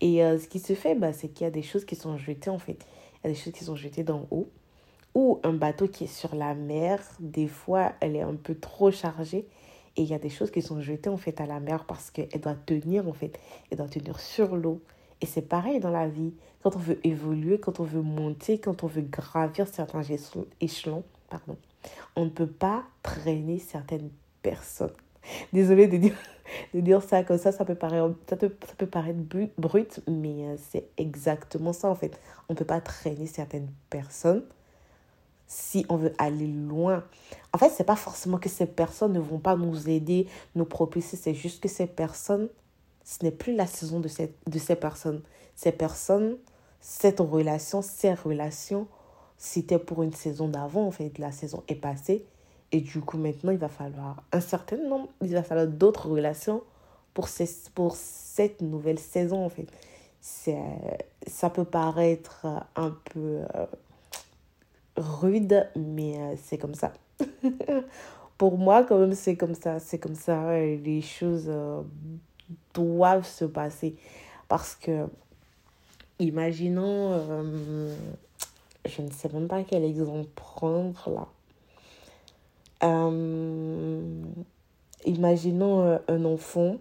et 0.00 0.24
euh, 0.24 0.38
ce 0.38 0.46
qui 0.46 0.58
se 0.58 0.74
fait, 0.74 0.94
bah, 0.94 1.12
c'est 1.12 1.28
qu'il 1.28 1.44
y 1.44 1.48
a 1.48 1.50
des 1.50 1.62
choses 1.62 1.84
qui 1.84 1.96
sont 1.96 2.16
jetées 2.16 2.50
en 2.50 2.58
fait. 2.58 2.86
Il 3.14 3.28
y 3.28 3.30
a 3.30 3.34
des 3.34 3.38
choses 3.38 3.52
qui 3.52 3.64
sont 3.64 3.76
jetées 3.76 4.04
d'en 4.04 4.26
haut. 4.30 4.48
Ou 5.14 5.40
un 5.44 5.54
bateau 5.54 5.88
qui 5.88 6.04
est 6.04 6.08
sur 6.14 6.34
la 6.34 6.54
mer, 6.54 7.00
des 7.20 7.48
fois, 7.48 7.92
elle 8.00 8.16
est 8.16 8.22
un 8.22 8.34
peu 8.34 8.54
trop 8.54 8.90
chargée. 8.90 9.48
Et 9.96 10.02
il 10.02 10.08
y 10.08 10.14
a 10.14 10.18
des 10.18 10.28
choses 10.28 10.50
qui 10.50 10.60
sont 10.60 10.82
jetées 10.82 11.08
en 11.08 11.16
fait 11.16 11.40
à 11.40 11.46
la 11.46 11.58
mer 11.58 11.86
parce 11.86 12.10
qu'elle 12.10 12.40
doit 12.40 12.54
tenir 12.54 13.08
en 13.08 13.14
fait. 13.14 13.38
Elle 13.70 13.78
doit 13.78 13.88
tenir 13.88 14.20
sur 14.20 14.54
l'eau. 14.56 14.82
Et 15.22 15.26
c'est 15.26 15.48
pareil 15.48 15.80
dans 15.80 15.90
la 15.90 16.06
vie. 16.06 16.34
Quand 16.62 16.76
on 16.76 16.80
veut 16.80 17.00
évoluer, 17.02 17.58
quand 17.58 17.80
on 17.80 17.84
veut 17.84 18.02
monter, 18.02 18.58
quand 18.58 18.84
on 18.84 18.86
veut 18.86 19.02
gravir 19.02 19.66
certains 19.66 20.02
échelons, 20.60 21.04
pardon, 21.30 21.56
on 22.14 22.26
ne 22.26 22.30
peut 22.30 22.46
pas 22.46 22.84
traîner 23.02 23.58
certaines 23.58 24.10
personnes. 24.42 24.92
Désolée 25.52 25.86
de 25.86 25.96
dire 25.96 26.16
de 26.74 26.80
dire 26.80 27.02
ça 27.02 27.22
comme 27.22 27.38
ça, 27.38 27.52
ça 27.52 27.64
peut 27.64 27.74
paraître, 27.74 28.14
ça, 28.28 28.36
ça 28.38 28.74
peut 28.76 28.86
paraître 28.86 29.18
brut, 29.58 30.00
mais 30.08 30.46
euh, 30.46 30.56
c'est 30.70 30.88
exactement 30.96 31.72
ça 31.72 31.88
en 31.88 31.94
fait. 31.94 32.18
On 32.48 32.52
ne 32.52 32.58
peut 32.58 32.64
pas 32.64 32.80
traîner 32.80 33.26
certaines 33.26 33.68
personnes 33.90 34.44
si 35.46 35.86
on 35.88 35.96
veut 35.96 36.12
aller 36.18 36.46
loin. 36.46 37.04
En 37.52 37.58
fait, 37.58 37.70
c'est 37.70 37.84
pas 37.84 37.96
forcément 37.96 38.38
que 38.38 38.48
ces 38.48 38.66
personnes 38.66 39.12
ne 39.12 39.20
vont 39.20 39.38
pas 39.38 39.56
nous 39.56 39.88
aider, 39.88 40.26
nous 40.54 40.64
propulser, 40.64 41.16
c'est 41.16 41.34
juste 41.34 41.62
que 41.62 41.68
ces 41.68 41.86
personnes, 41.86 42.48
ce 43.04 43.24
n'est 43.24 43.30
plus 43.30 43.54
la 43.54 43.66
saison 43.66 44.00
de, 44.00 44.08
cette, 44.08 44.36
de 44.48 44.58
ces 44.58 44.76
personnes. 44.76 45.22
Ces 45.54 45.72
personnes, 45.72 46.36
cette 46.80 47.20
relation, 47.20 47.80
ces 47.80 48.12
relations, 48.12 48.88
c'était 49.38 49.78
pour 49.78 50.02
une 50.02 50.12
saison 50.12 50.48
d'avant, 50.48 50.86
en 50.86 50.90
fait, 50.90 51.16
la 51.18 51.30
saison 51.30 51.62
est 51.68 51.76
passée. 51.76 52.26
Et 52.72 52.80
du 52.80 53.00
coup, 53.00 53.16
maintenant, 53.16 53.52
il 53.52 53.58
va 53.58 53.68
falloir 53.68 54.22
un 54.32 54.40
certain 54.40 54.76
nombre, 54.76 55.08
il 55.22 55.32
va 55.32 55.42
falloir 55.42 55.66
d'autres 55.66 56.08
relations 56.08 56.62
pour, 57.14 57.28
ces, 57.28 57.48
pour 57.74 57.96
cette 57.96 58.60
nouvelle 58.60 58.98
saison, 58.98 59.44
en 59.44 59.48
fait. 59.48 59.66
Ça 60.20 61.50
peut 61.50 61.64
paraître 61.64 62.46
un 62.74 62.90
peu 63.12 63.40
euh, 63.54 63.66
rude, 64.96 65.68
mais 65.76 66.18
euh, 66.18 66.34
c'est 66.42 66.58
comme 66.58 66.74
ça. 66.74 66.92
pour 68.38 68.58
moi, 68.58 68.84
quand 68.84 68.98
même, 68.98 69.14
c'est 69.14 69.36
comme 69.36 69.54
ça. 69.54 69.78
C'est 69.78 69.98
comme 69.98 70.16
ça. 70.16 70.58
Les 70.58 71.00
choses 71.00 71.46
euh, 71.46 71.82
doivent 72.74 73.26
se 73.26 73.44
passer. 73.44 73.96
Parce 74.48 74.74
que, 74.74 75.06
imaginons, 76.18 77.52
je 78.84 79.02
ne 79.02 79.10
sais 79.10 79.28
même 79.32 79.48
pas 79.48 79.62
quel 79.62 79.84
exemple 79.84 80.28
prendre 80.34 81.10
là. 81.10 81.28
Imaginons 85.04 86.00
un 86.08 86.24
enfant 86.24 86.78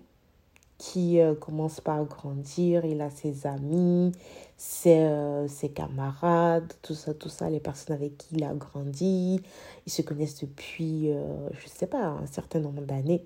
qui 0.78 1.20
euh, 1.20 1.36
commence 1.36 1.80
par 1.80 2.04
grandir, 2.06 2.86
il 2.86 3.02
a 3.02 3.10
ses 3.10 3.48
amis, 3.48 4.12
ses, 4.58 5.00
euh, 5.00 5.48
ses, 5.48 5.70
camarades, 5.70 6.74
tout 6.82 6.94
ça, 6.94 7.14
tout 7.14 7.30
ça, 7.30 7.50
les 7.50 7.60
personnes 7.60 7.96
avec 7.96 8.18
qui 8.18 8.36
il 8.36 8.44
a 8.44 8.54
grandi, 8.54 9.42
ils 9.86 9.92
se 9.92 10.02
connaissent 10.02 10.42
depuis, 10.42 11.12
euh, 11.12 11.50
je 11.54 11.66
ne 11.66 11.70
sais 11.70 11.88
pas, 11.88 12.04
un 12.04 12.26
certain 12.26 12.60
nombre 12.60 12.84
d'années. 12.84 13.26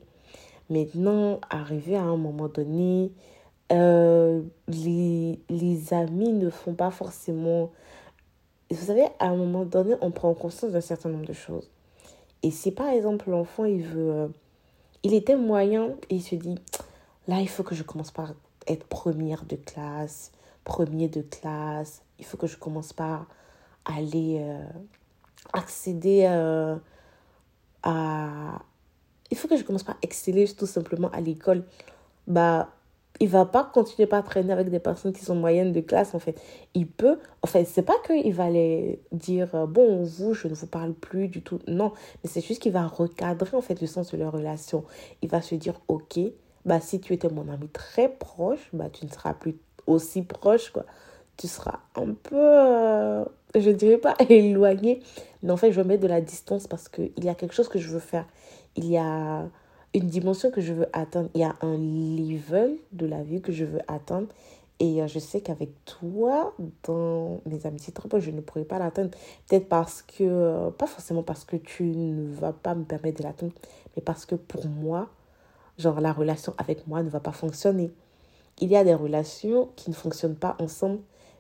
Maintenant, 0.69 1.39
arrivé 1.49 1.95
à 1.95 2.03
un 2.03 2.17
moment 2.17 2.47
donné, 2.47 3.11
les, 3.71 5.39
les 5.49 5.93
amis 5.93 6.33
ne 6.33 6.49
font 6.49 6.73
pas 6.73 6.91
forcément... 6.91 7.71
Vous 8.71 8.85
savez, 8.85 9.05
à 9.17 9.29
un 9.29 9.35
moment 9.35 9.65
donné, 9.65 9.95
on 10.01 10.11
prend 10.11 10.33
conscience 10.35 10.71
d'un 10.71 10.81
certain 10.81 11.09
nombre 11.09 11.25
de 11.25 11.33
choses. 11.33 11.69
Et 12.43 12.51
si 12.51 12.71
par 12.71 12.89
exemple 12.89 13.29
l'enfant, 13.29 13.65
il 13.65 13.83
veut... 13.83 14.31
il 15.03 15.13
était 15.13 15.35
moyen 15.35 15.89
et 16.09 16.15
il 16.15 16.21
se 16.23 16.35
dit 16.35 16.55
Là, 17.29 17.41
il 17.41 17.49
faut 17.49 17.61
que 17.61 17.75
je 17.75 17.83
commence 17.83 18.09
par 18.09 18.33
être 18.65 18.87
première 18.87 19.45
de 19.45 19.55
classe, 19.55 20.31
premier 20.63 21.09
de 21.09 21.21
classe. 21.21 22.01
Il 22.17 22.25
faut 22.25 22.37
que 22.37 22.47
je 22.47 22.57
commence 22.57 22.91
par 22.91 23.27
aller 23.85 24.37
euh, 24.41 24.65
accéder 25.53 26.25
euh, 26.27 26.75
à... 27.83 28.63
Il 29.29 29.37
faut 29.37 29.47
que 29.47 29.57
je 29.57 29.63
commence 29.63 29.83
par 29.83 29.95
exceller 30.01 30.47
tout 30.47 30.65
simplement 30.65 31.11
à 31.11 31.21
l'école. 31.21 31.65
Bah, 32.25 32.69
il 33.19 33.27
va 33.27 33.45
pas 33.45 33.63
continuer 33.63 34.07
par 34.07 34.23
traîner 34.23 34.53
avec 34.53 34.69
des 34.69 34.79
personnes 34.79 35.11
qui 35.13 35.23
sont 35.23 35.35
moyennes 35.35 35.73
de 35.73 35.81
classe, 35.81 36.13
en 36.15 36.19
fait. 36.19 36.39
Il 36.73 36.87
peut... 36.87 37.19
En 37.41 37.47
fait, 37.47 37.65
c'est 37.65 37.83
pas 37.83 37.95
qu'il 38.05 38.33
va 38.33 38.49
les 38.49 39.01
dire, 39.11 39.53
euh, 39.55 39.65
bon, 39.65 40.03
vous, 40.03 40.33
je 40.33 40.47
ne 40.47 40.53
vous 40.53 40.67
parle 40.67 40.93
plus 40.93 41.27
du 41.27 41.41
tout. 41.41 41.59
Non, 41.67 41.91
mais 42.23 42.29
c'est 42.29 42.41
juste 42.41 42.61
qu'il 42.61 42.71
va 42.71 42.87
recadrer, 42.87 43.55
en 43.57 43.61
fait, 43.61 43.81
le 43.81 43.87
sens 43.87 44.11
de 44.11 44.17
leur 44.17 44.31
relation. 44.31 44.85
Il 45.21 45.29
va 45.29 45.41
se 45.41 45.55
dire, 45.55 45.73
ok, 45.89 46.19
bah, 46.65 46.79
si 46.79 47.01
tu 47.01 47.13
étais 47.13 47.29
mon 47.29 47.49
ami 47.49 47.67
très 47.67 48.09
proche, 48.09 48.69
bah, 48.71 48.89
tu 48.91 49.05
ne 49.05 49.11
seras 49.11 49.33
plus 49.33 49.57
aussi 49.85 50.21
proche, 50.21 50.69
quoi. 50.71 50.85
Tu 51.35 51.47
seras 51.47 51.79
un 51.95 52.13
peu, 52.13 52.35
euh, 52.35 53.25
je 53.55 53.69
dirais 53.69 53.97
pas 53.97 54.15
éloigné, 54.29 55.01
mais 55.43 55.51
en 55.51 55.57
fait, 55.57 55.71
je 55.71 55.81
mets 55.81 55.97
de 55.97 56.07
la 56.07 56.21
distance 56.21 56.67
parce 56.67 56.87
qu'il 56.89 57.23
y 57.23 57.29
a 57.29 57.35
quelque 57.35 57.53
chose 57.53 57.69
que 57.69 57.79
je 57.79 57.89
veux 57.89 57.99
faire. 57.99 58.25
Il 58.75 58.85
y 58.85 58.97
a 58.97 59.45
une 59.93 60.07
dimension 60.07 60.51
que 60.51 60.61
je 60.61 60.73
veux 60.73 60.87
atteindre. 60.93 61.29
Il 61.33 61.41
y 61.41 61.43
a 61.43 61.55
un 61.61 61.77
level 61.77 62.77
de 62.91 63.05
la 63.05 63.23
vie 63.23 63.41
que 63.41 63.51
je 63.51 63.65
veux 63.65 63.81
atteindre. 63.87 64.27
Et 64.79 65.01
euh, 65.01 65.07
je 65.07 65.19
sais 65.19 65.41
qu'avec 65.41 65.71
toi, 65.85 66.53
dans 66.83 67.41
mes 67.45 67.65
amitiés 67.65 67.91
très 67.91 68.07
proches, 68.07 68.23
je 68.23 68.31
ne 68.31 68.39
pourrais 68.39 68.63
pas 68.63 68.79
l'atteindre. 68.79 69.11
Peut-être 69.47 69.67
parce 69.67 70.01
que, 70.01 70.23
euh, 70.23 70.69
pas 70.71 70.87
forcément 70.87 71.23
parce 71.23 71.43
que 71.43 71.57
tu 71.57 71.83
ne 71.83 72.33
vas 72.33 72.53
pas 72.53 72.75
me 72.75 72.85
permettre 72.85 73.19
de 73.19 73.23
l'atteindre, 73.23 73.53
mais 73.95 74.01
parce 74.01 74.25
que 74.25 74.35
pour 74.35 74.67
moi, 74.67 75.09
genre 75.77 75.99
la 75.99 76.13
relation 76.13 76.53
avec 76.57 76.87
moi 76.87 77.03
ne 77.03 77.09
va 77.09 77.19
pas 77.19 77.33
fonctionner. 77.33 77.91
Il 78.61 78.69
y 78.69 78.77
a 78.77 78.83
des 78.83 78.93
relations 78.93 79.69
qui 79.75 79.89
ne 79.89 79.95
fonctionnent 79.95 80.35
pas 80.35 80.55
ensemble, 80.59 80.99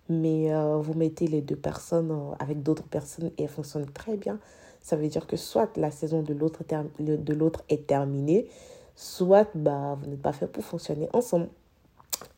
mais 0.09 0.53
euh, 0.53 0.77
vous 0.77 0.93
mettez 0.93 1.27
les 1.27 1.41
deux 1.41 1.55
personnes 1.55 2.13
avec 2.39 2.61
d'autres 2.61 2.87
personnes 2.87 3.31
et 3.37 3.43
elles 3.43 3.49
fonctionnent 3.49 3.89
très 3.91 4.17
bien. 4.17 4.39
Ça 4.81 4.95
veut 4.95 5.07
dire 5.07 5.27
que 5.27 5.37
soit 5.37 5.75
la 5.77 5.91
saison 5.91 6.21
de 6.21 6.33
l'autre 6.33 6.63
de 6.99 7.51
est 7.69 7.87
terminée, 7.87 8.47
soit 8.95 9.49
bah, 9.55 9.97
vous 9.99 10.09
n'êtes 10.09 10.21
pas 10.21 10.33
fait 10.33 10.47
pour 10.47 10.63
fonctionner 10.63 11.09
ensemble. 11.13 11.49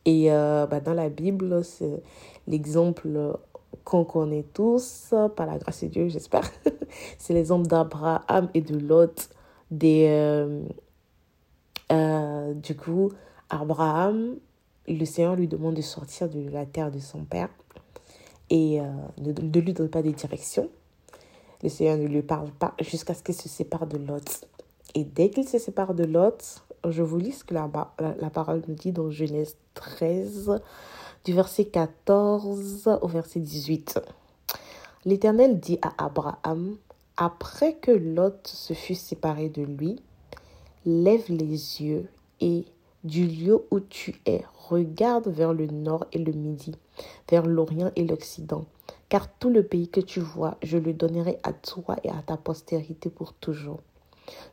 Et 0.04 0.32
euh, 0.32 0.66
bah, 0.66 0.80
dans 0.80 0.94
la 0.94 1.08
Bible, 1.08 1.64
c'est 1.64 2.02
l'exemple 2.46 3.38
qu'on 3.84 4.04
connaît 4.04 4.44
tous, 4.52 5.14
par 5.34 5.46
la 5.46 5.58
grâce 5.58 5.82
de 5.82 5.88
Dieu, 5.88 6.08
j'espère. 6.08 6.50
c'est 7.18 7.34
l'exemple 7.34 7.66
d'Abraham 7.66 8.48
et 8.54 8.60
de 8.60 8.76
Lot, 8.76 9.30
des, 9.70 10.06
euh, 11.92 12.54
du 12.54 12.74
coup, 12.74 13.10
Abraham, 13.50 14.36
le 14.88 15.04
Seigneur 15.04 15.36
lui 15.36 15.46
demande 15.46 15.74
de 15.74 15.82
sortir 15.82 16.28
de 16.28 16.48
la 16.48 16.64
terre 16.64 16.90
de 16.90 16.98
son 16.98 17.24
père 17.24 17.50
et 18.50 18.80
euh, 18.80 18.84
ne, 19.18 19.60
lui 19.60 19.72
donne 19.72 19.88
pas 19.88 20.02
de 20.02 20.10
direction. 20.10 20.70
Le 21.62 21.68
Seigneur 21.68 21.96
ne 21.96 22.06
lui 22.06 22.22
parle 22.22 22.50
pas 22.50 22.74
jusqu'à 22.80 23.14
ce 23.14 23.22
qu'il 23.22 23.34
se 23.34 23.48
sépare 23.48 23.86
de 23.86 23.98
Lot. 23.98 24.46
Et 24.94 25.04
dès 25.04 25.30
qu'il 25.30 25.48
se 25.48 25.58
sépare 25.58 25.94
de 25.94 26.04
Lot, 26.04 26.62
je 26.88 27.02
vous 27.02 27.18
lis 27.18 27.32
ce 27.32 27.44
que 27.44 27.54
la, 27.54 27.68
parole 28.30 28.62
nous 28.66 28.74
dit 28.74 28.92
dans 28.92 29.10
Genèse 29.10 29.56
13, 29.74 30.60
du 31.24 31.32
verset 31.32 31.66
14 31.66 32.98
au 33.00 33.08
verset 33.08 33.40
18. 33.40 34.00
L'Éternel 35.04 35.60
dit 35.60 35.78
à 35.82 36.04
Abraham, 36.04 36.76
après 37.16 37.74
que 37.74 37.92
Lot 37.92 38.46
se 38.46 38.74
fut 38.74 38.94
séparé 38.94 39.48
de 39.48 39.62
lui, 39.62 40.00
Lève 40.84 41.26
les 41.28 41.80
yeux 41.80 42.08
et, 42.40 42.64
du 43.04 43.24
lieu 43.24 43.64
où 43.70 43.78
tu 43.78 44.20
es, 44.26 44.42
regarde 44.68 45.28
vers 45.28 45.52
le 45.52 45.68
nord 45.68 46.06
et 46.12 46.18
le 46.18 46.32
midi, 46.32 46.74
vers 47.30 47.46
l'orient 47.46 47.92
et 47.94 48.04
l'occident. 48.04 48.64
Car 49.12 49.28
tout 49.28 49.50
le 49.50 49.62
pays 49.62 49.90
que 49.90 50.00
tu 50.00 50.20
vois, 50.20 50.56
je 50.62 50.78
le 50.78 50.94
donnerai 50.94 51.38
à 51.42 51.52
toi 51.52 51.96
et 52.02 52.08
à 52.08 52.22
ta 52.24 52.38
postérité 52.38 53.10
pour 53.10 53.34
toujours. 53.34 53.80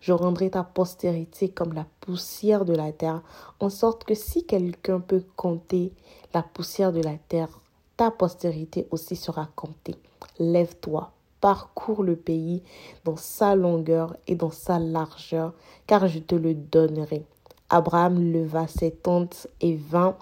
Je 0.01 0.11
rendrai 0.11 0.49
ta 0.49 0.65
postérité 0.65 1.47
comme 1.47 1.71
la 1.71 1.85
poussière 2.01 2.65
de 2.65 2.73
la 2.73 2.91
terre, 2.91 3.21
en 3.61 3.69
sorte 3.69 4.03
que 4.03 4.15
si 4.15 4.45
quelqu'un 4.45 4.99
peut 4.99 5.23
compter 5.37 5.93
la 6.33 6.43
poussière 6.43 6.91
de 6.91 7.01
la 7.01 7.15
terre, 7.29 7.61
ta 7.95 8.11
postérité 8.11 8.85
aussi 8.91 9.15
sera 9.15 9.47
comptée. 9.55 9.95
Lève-toi, 10.39 11.13
parcours 11.39 12.03
le 12.03 12.17
pays 12.17 12.61
dans 13.05 13.15
sa 13.15 13.55
longueur 13.55 14.17
et 14.27 14.35
dans 14.35 14.51
sa 14.51 14.77
largeur, 14.77 15.53
car 15.87 16.09
je 16.09 16.19
te 16.19 16.35
le 16.35 16.53
donnerai. 16.53 17.23
Abraham 17.69 18.33
leva 18.33 18.67
ses 18.67 18.91
tentes 18.91 19.47
et 19.61 19.77
vint 19.77 20.17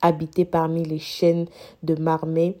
habiter 0.00 0.46
parmi 0.46 0.82
les 0.82 0.98
chaînes 0.98 1.44
de 1.82 1.94
Marmée 1.94 2.58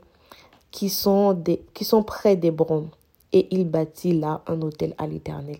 qui 0.70 0.88
sont, 0.88 1.32
des, 1.32 1.62
qui 1.74 1.84
sont 1.84 2.02
près 2.02 2.36
d'Hébron. 2.36 2.90
Et 3.32 3.46
il 3.54 3.68
bâtit 3.68 4.18
là 4.18 4.42
un 4.46 4.60
hôtel 4.62 4.94
à 4.98 5.06
l'Éternel. 5.06 5.58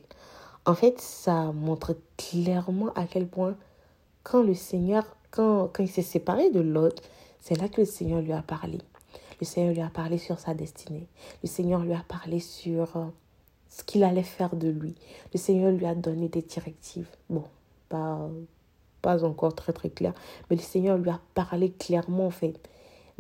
En 0.67 0.75
fait, 0.75 1.01
ça 1.01 1.53
montre 1.53 1.97
clairement 2.17 2.93
à 2.95 3.05
quel 3.05 3.27
point, 3.27 3.55
quand 4.23 4.43
le 4.43 4.55
Seigneur, 4.55 5.05
quand, 5.31 5.71
quand 5.73 5.83
il 5.83 5.89
s'est 5.89 6.03
séparé 6.03 6.51
de 6.51 6.61
Lot, 6.61 7.01
c'est 7.41 7.57
là 7.57 7.69
que 7.69 7.81
le 7.81 7.87
Seigneur 7.87 8.21
lui 8.21 8.33
a 8.33 8.43
parlé. 8.43 8.79
Le 9.41 9.47
Seigneur 9.47 9.73
lui 9.73 9.81
a 9.81 9.89
parlé 9.89 10.19
sur 10.19 10.39
sa 10.39 10.53
destinée. 10.53 11.07
Le 11.43 11.49
Seigneur 11.49 11.81
lui 11.81 11.95
a 11.95 12.05
parlé 12.07 12.41
sur 12.41 12.97
euh, 12.97 13.07
ce 13.71 13.83
qu'il 13.85 14.05
allait 14.05 14.23
faire 14.23 14.55
de 14.55 14.69
lui. 14.69 14.95
Le 15.33 15.39
Seigneur 15.39 15.73
lui 15.73 15.87
a 15.87 15.95
donné 15.95 16.29
des 16.29 16.43
directives. 16.43 17.09
Bon, 17.31 17.45
pas, 17.89 18.29
pas 19.01 19.25
encore 19.25 19.55
très 19.55 19.73
très 19.73 19.89
clair, 19.89 20.13
mais 20.49 20.57
le 20.57 20.63
Seigneur 20.63 20.99
lui 20.99 21.11
a 21.11 21.21
parlé 21.35 21.71
clairement 21.71 22.27
en 22.27 22.31
fait. 22.31 22.61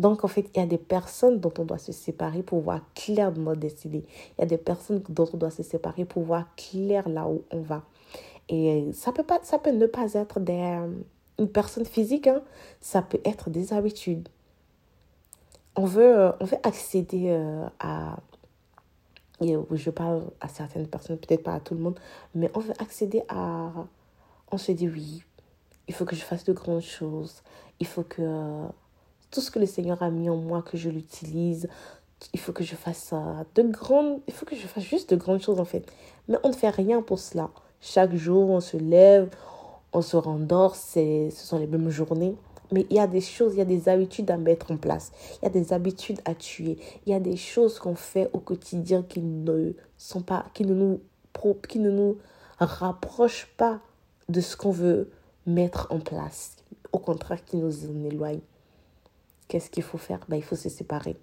Donc, 0.00 0.25
en 0.25 0.28
fait, 0.28 0.50
il 0.52 0.59
y 0.59 0.62
a 0.62 0.66
des 0.66 0.78
personnes 0.78 1.38
dont 1.38 1.52
on 1.59 1.64
doit 1.64 1.78
se 1.78 1.92
séparer 1.92 2.42
pour 2.42 2.61
voir 2.61 2.80
clair 2.95 3.30
de 3.30 3.40
notre 3.40 3.61
destinée. 3.61 4.02
Il 4.37 4.40
y 4.40 4.45
a 4.45 4.47
des 4.47 4.59
personnes 4.59 5.02
dont 5.09 5.28
on 5.33 5.37
doit 5.37 5.50
se 5.50 5.62
séparer 5.62 6.04
pour 6.04 6.25
voir 6.25 6.47
clair 6.57 7.09
là 7.09 7.28
où 7.28 7.42
on 7.52 7.61
va. 7.61 7.85
Et 8.49 8.90
ça 8.92 9.12
peut, 9.12 9.23
pas, 9.23 9.38
ça 9.45 9.59
peut 9.59 9.71
ne 9.71 9.87
pas 9.87 10.14
être 10.14 10.40
des, 10.40 10.80
une 11.38 11.49
personne 11.49 11.85
physique, 11.85 12.26
hein. 12.26 12.42
ça 12.80 13.02
peut 13.02 13.21
être 13.25 13.50
des 13.50 13.73
habitudes, 13.73 14.28
on 15.76 15.85
veut, 15.85 16.19
euh, 16.19 16.33
on 16.40 16.45
veut 16.45 16.59
accéder 16.62 17.26
euh, 17.28 17.66
à... 17.78 18.16
Je 19.40 19.90
parle 19.90 20.25
à 20.40 20.49
certaines 20.49 20.87
personnes, 20.87 21.16
peut-être 21.16 21.42
pas 21.42 21.54
à 21.54 21.61
tout 21.61 21.75
le 21.75 21.80
monde, 21.80 21.99
mais 22.35 22.50
on 22.54 22.61
veut 22.61 22.75
accéder 22.78 23.23
à... 23.28 23.71
On 24.52 24.59
se 24.59 24.73
dit 24.73 24.88
oui, 24.88 25.23
il 25.88 25.95
faut 25.95 26.04
que 26.04 26.14
je 26.14 26.23
fasse 26.23 26.45
de 26.45 26.52
grandes 26.52 26.83
choses. 26.83 27.42
Il 27.78 27.87
faut 27.87 28.02
que 28.02 28.23
tout 29.31 29.41
ce 29.41 29.51
que 29.51 29.59
le 29.59 29.67
Seigneur 29.67 30.03
a 30.03 30.11
mis 30.11 30.29
en 30.29 30.37
moi, 30.37 30.63
que 30.63 30.77
je 30.77 30.91
l'utilise. 30.91 31.69
Il 32.35 32.41
faut 32.41 32.53
que 32.53 32.65
je 32.65 32.75
fasse 32.75 33.15
de 33.55 33.63
grandes... 33.63 34.21
Il 34.27 34.35
faut 34.35 34.45
que 34.45 34.57
je 34.57 34.67
fasse 34.67 34.85
juste 34.85 35.11
de 35.11 35.17
grandes 35.17 35.43
choses 35.43 35.61
en 35.61 35.65
fait. 35.65 35.91
Mais 36.29 36.37
on 36.43 36.49
ne 36.49 36.55
fait 36.55 36.71
rien 36.71 37.03
pour 37.03 37.19
cela. 37.19 37.51
Chaque 37.81 38.15
jour, 38.15 38.51
on 38.51 38.61
se 38.61 38.77
lève, 38.77 39.31
on 39.93 40.03
se 40.03 40.17
rendort, 40.17 40.77
ce 40.77 41.29
sont 41.31 41.59
les 41.59 41.67
mêmes 41.67 41.89
journées 41.89 42.37
Mais 42.73 42.87
il 42.91 42.97
y 42.97 43.01
a 43.01 43.07
des 43.07 43.21
choses, 43.21 43.55
il 43.55 43.59
y 43.59 43.63
a 43.63 43.67
des 43.67 43.89
habitudes 43.89 44.31
à 44.31 44.37
mettre 44.37 44.71
en 44.71 44.77
place. 44.77 45.13
Il 45.41 45.45
y 45.45 45.49
a 45.49 45.51
des 45.51 45.73
habitudes 45.73 46.21
à 46.25 46.35
tuer. 46.35 46.79
Il 47.07 47.13
y 47.13 47.15
a 47.15 47.21
des 47.21 47.37
choses 47.37 47.79
qu'on 47.79 47.95
fait 47.95 48.29
au 48.33 48.39
quotidien 48.39 49.03
qui 49.03 49.21
ne 49.21 49.73
sont 49.97 50.23
pas, 50.23 50.45
qui 50.53 50.65
ne 50.65 50.75
nous, 50.75 51.01
qui 51.69 51.79
ne 51.79 51.91
nous 51.91 52.19
rapprochent 52.59 53.49
pas 53.57 53.81
de 54.29 54.41
ce 54.41 54.57
qu'on 54.57 54.71
veut 54.71 55.11
mettre 55.47 55.89
en 55.91 56.01
place. 56.01 56.57
Au 56.93 56.99
contraire, 56.99 57.45
qui 57.45 57.57
nous 57.57 57.87
en 57.87 58.05
éloignent. 58.05 58.41
Qu'est-ce 59.50 59.69
qu'il 59.69 59.83
faut 59.83 59.99
faire? 59.99 60.21
Ben, 60.28 60.37
Il 60.37 60.45
faut 60.45 60.54
se 60.54 60.69
séparer. 60.69 61.16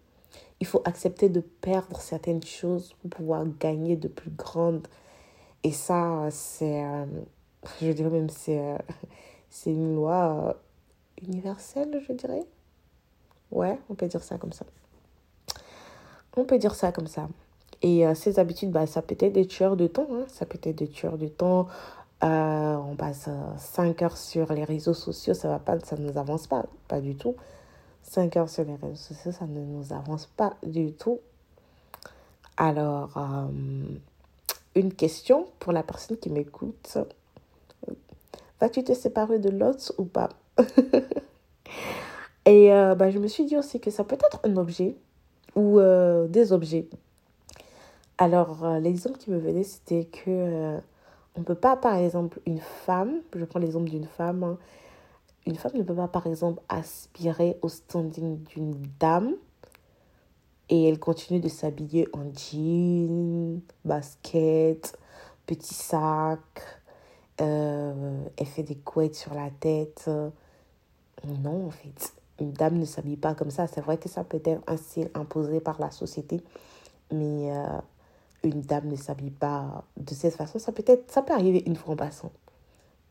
Il 0.60 0.68
faut 0.68 0.82
accepter 0.84 1.30
de 1.30 1.40
perdre 1.40 2.02
certaines 2.02 2.44
choses 2.44 2.94
pour 3.00 3.10
pouvoir 3.10 3.46
gagner 3.58 3.96
de 3.96 4.10
plus 4.10 4.32
grandes. 4.32 4.86
Et 5.64 5.72
ça, 5.72 6.28
c'est, 6.30 6.84
euh, 6.84 7.06
je 7.82 7.90
dirais 7.94 8.10
même, 8.10 8.30
c'est, 8.30 8.60
euh, 8.60 8.78
c'est 9.50 9.72
une 9.72 9.96
loi 9.96 10.56
euh, 11.24 11.26
universelle, 11.26 12.04
je 12.06 12.12
dirais. 12.12 12.44
Ouais, 13.50 13.80
on 13.90 13.96
peut 13.96 14.08
dire 14.08 14.22
ça 14.22 14.38
comme 14.38 14.52
ça. 14.52 14.66
On 16.36 16.44
peut 16.44 16.58
dire 16.58 16.76
ça 16.76 16.92
comme 16.92 17.08
ça. 17.08 17.30
Et 17.82 18.04
ces 18.14 18.40
habitudes, 18.40 18.72
bah, 18.72 18.88
ça 18.88 19.02
peut 19.02 19.16
être 19.18 19.34
des 19.34 19.48
tueurs 19.48 19.78
de 19.78 19.88
temps. 19.88 20.08
Hein. 20.12 20.26
Ça 20.28 20.46
peut 20.46 20.60
être 20.64 20.78
des 20.78 20.90
tueurs 20.90 21.18
de 21.18 21.30
temps. 21.30 21.68
on 22.22 22.96
passe 22.98 23.30
5 23.58 24.02
heures 24.02 24.18
sur 24.18 24.52
les 24.52 24.66
réseaux 24.66 24.94
sociaux, 24.94 25.34
ça 25.34 25.62
ça 25.86 25.96
ne 25.96 26.12
nous 26.12 26.18
avance 26.18 26.48
pas, 26.48 26.66
pas 26.90 27.00
du 27.00 27.16
tout. 27.16 27.36
5 28.10 28.38
heures 28.38 28.50
sur 28.50 28.64
les 28.64 28.76
réseaux 28.76 28.96
sociaux, 28.96 29.32
ça 29.32 29.46
ne 29.46 29.60
nous 29.60 29.94
avance 29.94 30.28
pas 30.28 30.54
du 30.66 30.94
tout. 30.94 31.20
Alors, 32.56 33.18
euh, 33.18 33.48
une 34.76 34.94
question 34.94 35.48
pour 35.60 35.74
la 35.74 35.84
personne 35.84 36.18
qui 36.18 36.30
m'écoute. 36.30 36.98
Vas-tu 38.60 38.84
te 38.84 38.94
séparer 38.94 39.40
de 39.40 39.50
l'autre 39.50 39.94
ou 39.98 40.06
pas? 40.06 40.30
Et 42.46 42.74
euh, 42.74 42.96
bah, 42.96 43.12
je 43.12 43.20
me 43.20 43.28
suis 43.28 43.46
dit 43.46 43.58
aussi 43.58 43.80
que 43.80 43.92
ça 43.92 44.04
peut 44.04 44.16
être 44.16 44.40
un 44.44 44.56
objet 44.56 44.96
ou 45.56 45.80
euh, 45.80 46.28
des 46.28 46.54
objets. 46.54 46.88
Alors, 48.18 48.66
l'exemple 48.80 49.18
qui 49.18 49.30
me 49.30 49.38
venait, 49.38 49.64
c'était 49.64 50.06
que 50.06 50.80
on 51.36 51.42
ne 51.42 51.46
peut 51.46 51.56
pas, 51.56 51.76
par 51.76 51.96
exemple, 51.96 52.40
une 52.48 52.60
femme, 52.60 53.22
je 53.36 53.46
prends 53.46 53.60
l'exemple 53.60 53.90
d'une 53.90 54.08
femme, 54.08 54.44
hein, 54.44 54.58
une 55.48 55.56
femme 55.56 55.72
ne 55.76 55.84
peut 55.84 55.96
pas, 55.96 56.10
par 56.10 56.28
exemple, 56.28 56.62
aspirer 56.68 57.58
au 57.62 57.70
standing 57.70 58.44
d'une 58.44 58.76
dame 59.00 59.34
et 60.70 60.90
elle 60.90 61.00
continue 61.00 61.40
de 61.40 61.48
s'habiller 61.48 62.08
en 62.12 62.26
jean, 62.34 63.62
basket, 63.86 65.00
petit 65.46 65.74
sac, 65.74 66.40
euh, 67.40 68.22
elle 68.36 68.46
fait 68.46 68.64
des 68.64 68.76
couettes 68.76 69.16
sur 69.16 69.34
la 69.34 69.50
tête. 69.50 70.10
Non, 71.26 71.68
en 71.68 71.72
fait, 71.72 72.14
une 72.42 72.52
dame 72.52 72.78
ne 72.78 72.86
s'habille 72.86 73.16
pas 73.16 73.34
comme 73.34 73.50
ça. 73.50 73.68
C'est 73.68 73.80
vrai 73.82 73.98
que 73.98 74.10
ça 74.10 74.26
peut 74.26 74.42
être 74.44 74.62
un 74.68 74.76
style 74.76 75.10
imposé 75.14 75.62
par 75.62 75.80
la 75.80 75.92
société, 75.92 76.42
mais 77.10 77.56
euh, 77.56 77.66
une 78.44 78.62
dame 78.62 78.90
ne 78.90 78.98
s'habille 78.98 79.32
pas 79.32 79.86
de 79.96 80.14
cette 80.14 80.36
façon. 80.36 80.60
Ça 80.60 80.74
peut, 80.74 80.84
être, 80.88 81.10
ça 81.10 81.22
peut 81.22 81.34
arriver 81.34 81.64
une 81.66 81.78
fois 81.78 81.94
en 81.94 81.98
passant 81.98 82.34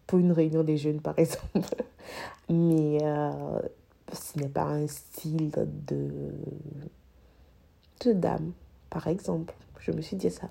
pour 0.06 0.18
une 0.18 0.32
réunion 0.32 0.62
des 0.62 0.76
jeunes, 0.76 1.00
par 1.00 1.14
exemple. 1.18 1.74
Mais 2.48 2.98
euh, 3.02 3.60
ce 4.12 4.38
n'est 4.38 4.48
pas 4.48 4.64
un 4.64 4.86
style 4.86 5.50
de, 5.50 6.10
de 8.04 8.12
dame, 8.12 8.52
par 8.90 9.08
exemple. 9.08 9.54
Je 9.80 9.92
me 9.92 10.00
suis 10.00 10.16
dit 10.16 10.30
ça. 10.30 10.48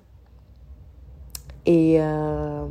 Et, 1.64 1.96
euh, 2.00 2.66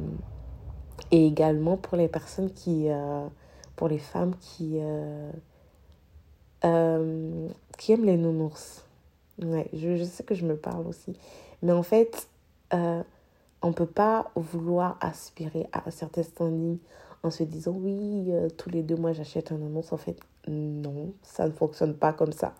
et 1.12 1.26
également 1.26 1.78
pour 1.78 1.98
les 1.98 2.08
personnes 2.08 2.52
qui... 2.52 2.90
Euh, 2.90 3.28
pour 3.76 3.90
les 3.90 4.00
femmes 4.00 4.36
qui... 4.40 4.80
qui 6.62 7.92
aiment 7.92 8.06
les 8.06 8.18
nounours. 8.18 8.86
Ouais, 9.42 9.70
je, 9.74 9.98
je, 9.98 10.06
sais 10.06 10.24
que 10.24 10.34
je 10.34 10.46
me 10.46 10.56
parle 10.56 10.88
aussi. 10.88 11.18
Mais 11.62 11.74
en 11.74 11.84
fait, 11.84 12.30
on 13.66 13.70
ne 13.70 13.74
peut 13.74 13.88
pas 13.88 14.30
vouloir 14.36 14.96
aspirer 15.02 15.68
à 15.74 15.88
un 15.88 15.92
certain 15.92 16.22
standing 16.22 16.78
en 17.24 17.32
se 17.32 17.42
disant 17.42 17.72
oui, 17.72 18.28
euh, 18.30 18.48
tous 18.48 18.70
les 18.70 18.84
deux 18.84 18.96
mois 18.96 19.12
j'achète 19.12 19.52
un 19.52 19.56
annonce. 19.56 19.92
En 19.92 19.98
fait, 19.98 20.20
non, 20.48 21.14
ça 21.24 21.48
ne 21.48 21.52
fonctionne 21.52 21.96
pas 21.96 22.14
comme 22.14 22.32
ça. 22.32 22.54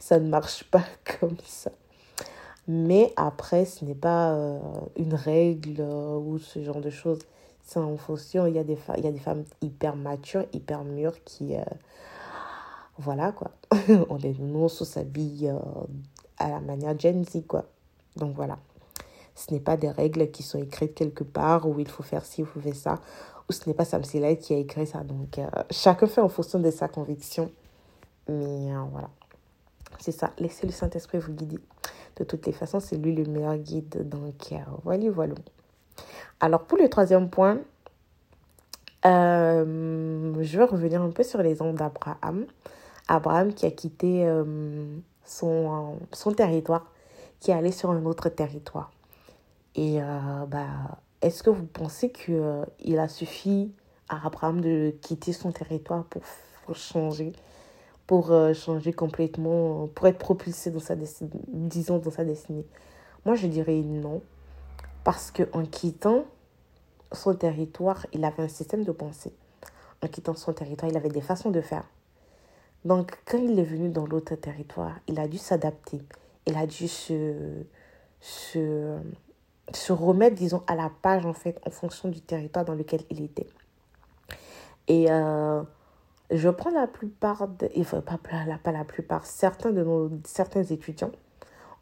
Ça 0.00 0.18
ne 0.18 0.30
marche 0.30 0.64
pas 0.64 0.82
comme 1.20 1.36
ça. 1.44 1.72
Mais 2.68 3.12
après, 3.16 3.66
ce 3.66 3.84
n'est 3.84 3.94
pas 3.94 4.32
euh, 4.32 4.58
une 4.96 5.12
règle 5.12 5.82
euh, 5.82 6.16
ou 6.16 6.38
ce 6.38 6.64
genre 6.64 6.80
de 6.80 6.88
choses. 6.88 7.18
C'est 7.62 7.78
en 7.78 7.98
fonction. 7.98 8.46
Il 8.46 8.54
y, 8.54 8.58
a 8.58 8.64
des 8.64 8.78
il 8.96 9.04
y 9.04 9.08
a 9.08 9.12
des 9.12 9.18
femmes 9.18 9.44
hyper 9.60 9.94
matures, 9.94 10.46
hyper 10.54 10.84
mûres 10.84 11.22
qui. 11.24 11.54
voilà 12.96 13.30
quoi. 13.32 13.50
on 14.08 14.16
les 14.16 14.40
annonce, 14.40 14.80
on 14.80 14.86
s'habille 14.86 15.52
à 16.38 16.48
la 16.48 16.60
manière 16.60 16.98
Gen 16.98 17.26
Z 17.26 17.46
quoi. 17.46 17.66
Donc 18.16 18.34
voilà. 18.34 18.56
Ce 19.36 19.52
n'est 19.52 19.60
pas 19.60 19.76
des 19.76 19.90
règles 19.90 20.30
qui 20.30 20.42
sont 20.42 20.58
écrites 20.58 20.94
quelque 20.94 21.22
part 21.22 21.68
où 21.68 21.78
il 21.78 21.86
faut 21.86 22.02
faire 22.02 22.24
ci, 22.24 22.40
il 22.40 22.46
faut 22.46 22.58
faire 22.58 22.74
ça, 22.74 22.94
ou 23.48 23.52
ce 23.52 23.68
n'est 23.68 23.74
pas 23.74 23.84
Sam 23.84 24.00
qui 24.02 24.54
a 24.54 24.56
écrit 24.56 24.86
ça. 24.86 25.04
Donc, 25.04 25.38
euh, 25.38 25.46
chacun 25.70 26.06
fait 26.06 26.22
en 26.22 26.28
fonction 26.28 26.58
de 26.58 26.70
sa 26.70 26.88
conviction. 26.88 27.52
Mais 28.28 28.72
euh, 28.72 28.82
voilà. 28.90 29.10
C'est 30.00 30.12
ça. 30.12 30.32
Laissez 30.38 30.66
le 30.66 30.72
Saint-Esprit 30.72 31.18
vous 31.18 31.32
guider. 31.32 31.58
De 32.16 32.24
toutes 32.24 32.46
les 32.46 32.52
façons, 32.52 32.80
c'est 32.80 32.96
lui 32.96 33.14
le 33.14 33.24
meilleur 33.30 33.56
guide. 33.58 34.08
Donc, 34.08 34.52
euh, 34.52 34.56
voilà, 34.82 35.10
voilà. 35.10 35.34
Alors, 36.40 36.62
pour 36.64 36.78
le 36.78 36.88
troisième 36.88 37.28
point, 37.28 37.60
je 39.04 40.56
vais 40.56 40.64
revenir 40.64 41.02
un 41.02 41.10
peu 41.10 41.22
sur 41.22 41.42
les 41.42 41.60
ondes 41.60 41.76
d'Abraham. 41.76 42.46
Abraham 43.06 43.52
qui 43.52 43.66
a 43.66 43.70
quitté 43.70 44.28
son, 45.24 45.98
son 46.12 46.32
territoire, 46.32 46.90
qui 47.38 47.52
est 47.52 47.54
allé 47.54 47.70
sur 47.70 47.90
un 47.90 48.04
autre 48.04 48.28
territoire. 48.30 48.90
Et 49.76 50.00
euh, 50.00 50.46
bah, 50.46 51.00
est-ce 51.20 51.42
que 51.42 51.50
vous 51.50 51.66
pensez 51.66 52.10
qu'il 52.10 52.34
euh, 52.34 52.64
il 52.80 52.98
a 52.98 53.08
suffi 53.08 53.72
à 54.08 54.26
Abraham 54.26 54.62
de 54.62 54.94
quitter 55.02 55.34
son 55.34 55.52
territoire 55.52 56.04
pour, 56.04 56.74
changer, 56.74 57.32
pour 58.06 58.32
euh, 58.32 58.54
changer 58.54 58.94
complètement, 58.94 59.86
pour 59.88 60.06
être 60.06 60.18
propulsé 60.18 60.70
dans 60.70 60.80
sa 60.80 60.96
destinée, 60.96 61.30
disons 61.48 61.98
dans 61.98 62.10
sa 62.10 62.24
destinée? 62.24 62.66
Moi, 63.26 63.34
je 63.34 63.46
dirais 63.46 63.82
non. 63.82 64.22
Parce 65.04 65.30
qu'en 65.30 65.64
quittant 65.66 66.24
son 67.12 67.34
territoire, 67.34 68.06
il 68.12 68.24
avait 68.24 68.42
un 68.42 68.48
système 68.48 68.82
de 68.82 68.92
pensée. 68.92 69.34
En 70.02 70.08
quittant 70.08 70.34
son 70.34 70.54
territoire, 70.54 70.90
il 70.90 70.96
avait 70.96 71.10
des 71.10 71.20
façons 71.20 71.50
de 71.50 71.60
faire. 71.60 71.84
Donc, 72.84 73.18
quand 73.26 73.38
il 73.38 73.58
est 73.58 73.64
venu 73.64 73.90
dans 73.90 74.06
l'autre 74.06 74.36
territoire, 74.36 74.98
il 75.06 75.20
a 75.20 75.28
dû 75.28 75.38
s'adapter. 75.38 76.00
Il 76.46 76.56
a 76.56 76.66
dû 76.66 76.88
se, 76.88 77.34
se, 78.20 78.98
se 79.72 79.92
remettre, 79.92 80.36
disons, 80.36 80.62
à 80.66 80.74
la 80.74 80.90
page, 81.02 81.26
en 81.26 81.32
fait, 81.32 81.60
en 81.66 81.70
fonction 81.70 82.08
du 82.08 82.20
territoire 82.20 82.64
dans 82.64 82.74
lequel 82.74 83.00
il 83.10 83.22
était. 83.22 83.46
Et 84.88 85.10
euh, 85.10 85.62
je 86.30 86.48
prends 86.48 86.70
la 86.70 86.86
plupart, 86.86 87.48
de, 87.48 87.68
enfin, 87.78 88.00
pas, 88.00 88.18
pas, 88.18 88.44
pas 88.62 88.72
la 88.72 88.84
plupart, 88.84 89.26
certains 89.26 89.72
de 89.72 89.82
nos, 89.82 90.10
certains 90.24 90.62
étudiants, 90.62 91.10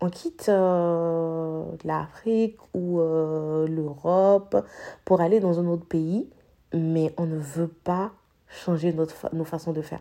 on 0.00 0.08
quitte 0.08 0.48
euh, 0.48 1.64
l'Afrique 1.84 2.58
ou 2.74 3.00
euh, 3.00 3.66
l'Europe 3.68 4.56
pour 5.04 5.20
aller 5.20 5.40
dans 5.40 5.60
un 5.60 5.66
autre 5.66 5.86
pays, 5.86 6.28
mais 6.72 7.14
on 7.16 7.26
ne 7.26 7.38
veut 7.38 7.68
pas 7.68 8.12
changer 8.48 8.92
notre, 8.92 9.34
nos 9.34 9.44
façons 9.44 9.72
de 9.72 9.82
faire. 9.82 10.00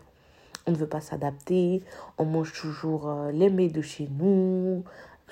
On 0.65 0.71
ne 0.71 0.77
veut 0.77 0.87
pas 0.87 1.01
s'adapter, 1.01 1.83
on 2.17 2.23
mange 2.23 2.53
toujours 2.53 3.13
les 3.33 3.49
mets 3.49 3.67
de 3.67 3.81
chez 3.81 4.07
nous, 4.09 4.85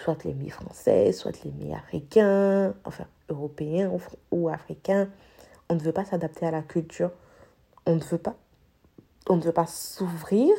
soit 0.03 0.23
les 0.23 0.33
mi 0.33 0.49
français, 0.49 1.11
soit 1.11 1.43
les 1.43 1.51
mi 1.51 1.73
africains, 1.73 2.73
enfin 2.85 3.05
européens 3.29 3.91
ou 4.31 4.49
africains. 4.49 5.09
On 5.69 5.75
ne 5.75 5.79
veut 5.79 5.91
pas 5.91 6.05
s'adapter 6.05 6.45
à 6.45 6.51
la 6.51 6.61
culture. 6.61 7.11
On 7.85 7.95
ne 7.95 8.01
veut 8.01 8.17
pas, 8.17 8.35
on 9.29 9.37
ne 9.37 9.41
veut 9.41 9.51
pas 9.51 9.67
s'ouvrir 9.67 10.53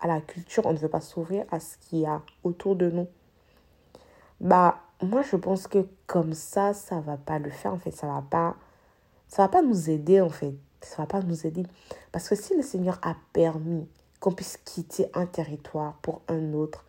à 0.00 0.06
la 0.06 0.20
culture. 0.20 0.66
On 0.66 0.72
ne 0.72 0.78
veut 0.78 0.88
pas 0.88 1.00
s'ouvrir 1.00 1.44
à 1.50 1.60
ce 1.60 1.76
qu'il 1.78 2.00
y 2.00 2.06
a 2.06 2.22
autour 2.42 2.76
de 2.76 2.90
nous. 2.90 3.06
Bah, 4.40 4.80
moi, 5.02 5.22
je 5.22 5.36
pense 5.36 5.66
que 5.66 5.86
comme 6.06 6.32
ça, 6.32 6.74
ça 6.74 7.00
va 7.00 7.16
pas 7.16 7.38
le 7.38 7.50
faire. 7.50 7.72
En 7.72 7.78
fait, 7.78 7.92
ça 7.92 8.06
va 8.06 8.24
pas, 8.28 8.56
ça 9.28 9.42
va 9.42 9.48
pas 9.48 9.62
nous 9.62 9.90
aider. 9.90 10.20
En 10.20 10.30
fait, 10.30 10.54
ça 10.80 10.96
va 11.02 11.06
pas 11.06 11.20
nous 11.20 11.46
aider 11.46 11.64
parce 12.12 12.28
que 12.28 12.34
si 12.34 12.56
le 12.56 12.62
Seigneur 12.62 12.98
a 13.02 13.14
permis 13.32 13.86
qu'on 14.20 14.32
puisse 14.32 14.56
quitter 14.64 15.10
un 15.14 15.26
territoire 15.26 15.94
pour 16.02 16.22
un 16.28 16.54
autre, 16.54 16.85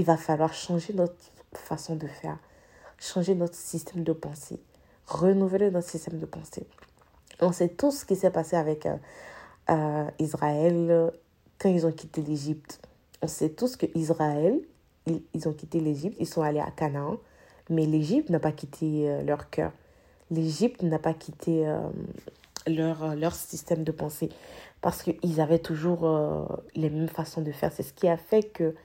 il 0.00 0.06
va 0.06 0.16
falloir 0.16 0.54
changer 0.54 0.94
notre 0.94 1.14
façon 1.52 1.94
de 1.94 2.06
faire, 2.06 2.38
changer 2.98 3.34
notre 3.34 3.54
système 3.54 4.02
de 4.02 4.14
pensée, 4.14 4.58
renouveler 5.06 5.70
notre 5.70 5.90
système 5.90 6.18
de 6.18 6.24
pensée. 6.24 6.66
On 7.40 7.52
sait 7.52 7.68
tout 7.68 7.90
ce 7.90 8.06
qui 8.06 8.16
s'est 8.16 8.30
passé 8.30 8.56
avec 8.56 8.86
euh, 8.86 8.96
euh, 9.68 10.10
Israël 10.18 11.12
quand 11.58 11.68
ils 11.68 11.86
ont 11.86 11.92
quitté 11.92 12.22
l'Égypte. 12.22 12.80
On 13.20 13.26
sait 13.26 13.50
tous 13.50 13.76
que 13.76 13.84
Israël, 13.94 14.58
ils, 15.06 15.46
ont 15.46 15.52
quitté 15.52 15.80
l'Égypte, 15.80 16.16
ils 16.18 16.26
sont 16.26 16.40
allés 16.40 16.60
à 16.60 16.70
Canaan, 16.70 17.18
mais 17.68 17.84
l'Égypte 17.84 18.30
n'a 18.30 18.40
pas 18.40 18.52
quitté 18.52 19.06
euh, 19.06 19.22
leur 19.22 19.50
cœur. 19.50 19.70
L'Égypte 20.30 20.80
n'a 20.82 20.98
pas 20.98 21.12
quitté 21.12 21.66
leur, 22.66 23.16
leur 23.16 23.34
système 23.34 23.84
de 23.84 23.92
pensée. 23.92 24.30
Parce 24.80 25.02
qu'ils 25.02 25.40
avaient 25.40 25.58
toujours 25.58 26.08
les 26.76 26.88
mêmes 26.88 27.08
façons 27.08 27.42
de 27.42 27.50
faire. 27.50 27.72
C'est 27.72 27.82
ce 27.82 27.92
qui 27.92 28.06
a 28.06 28.16
fait 28.16 28.44
que 28.44 28.76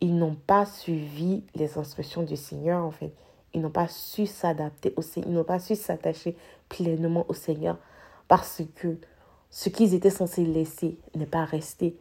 ils 0.00 0.16
n'ont 0.16 0.34
pas 0.34 0.66
suivi 0.66 1.44
les 1.54 1.78
instructions 1.78 2.22
du 2.22 2.36
Seigneur, 2.36 2.84
en 2.84 2.90
fait. 2.90 3.12
Ils 3.52 3.60
n'ont 3.60 3.70
pas 3.70 3.88
su 3.88 4.26
s'adapter 4.26 4.94
au 4.96 5.02
Seigneur, 5.02 5.30
ils 5.30 5.34
n'ont 5.34 5.44
pas 5.44 5.58
su 5.58 5.74
s'attacher 5.74 6.36
pleinement 6.68 7.26
au 7.28 7.34
Seigneur 7.34 7.78
parce 8.28 8.62
que 8.76 8.96
ce 9.50 9.68
qu'ils 9.68 9.94
étaient 9.94 10.10
censés 10.10 10.44
laisser 10.44 10.96
n'est 11.16 11.26
pas 11.26 11.44
resté. 11.44 11.96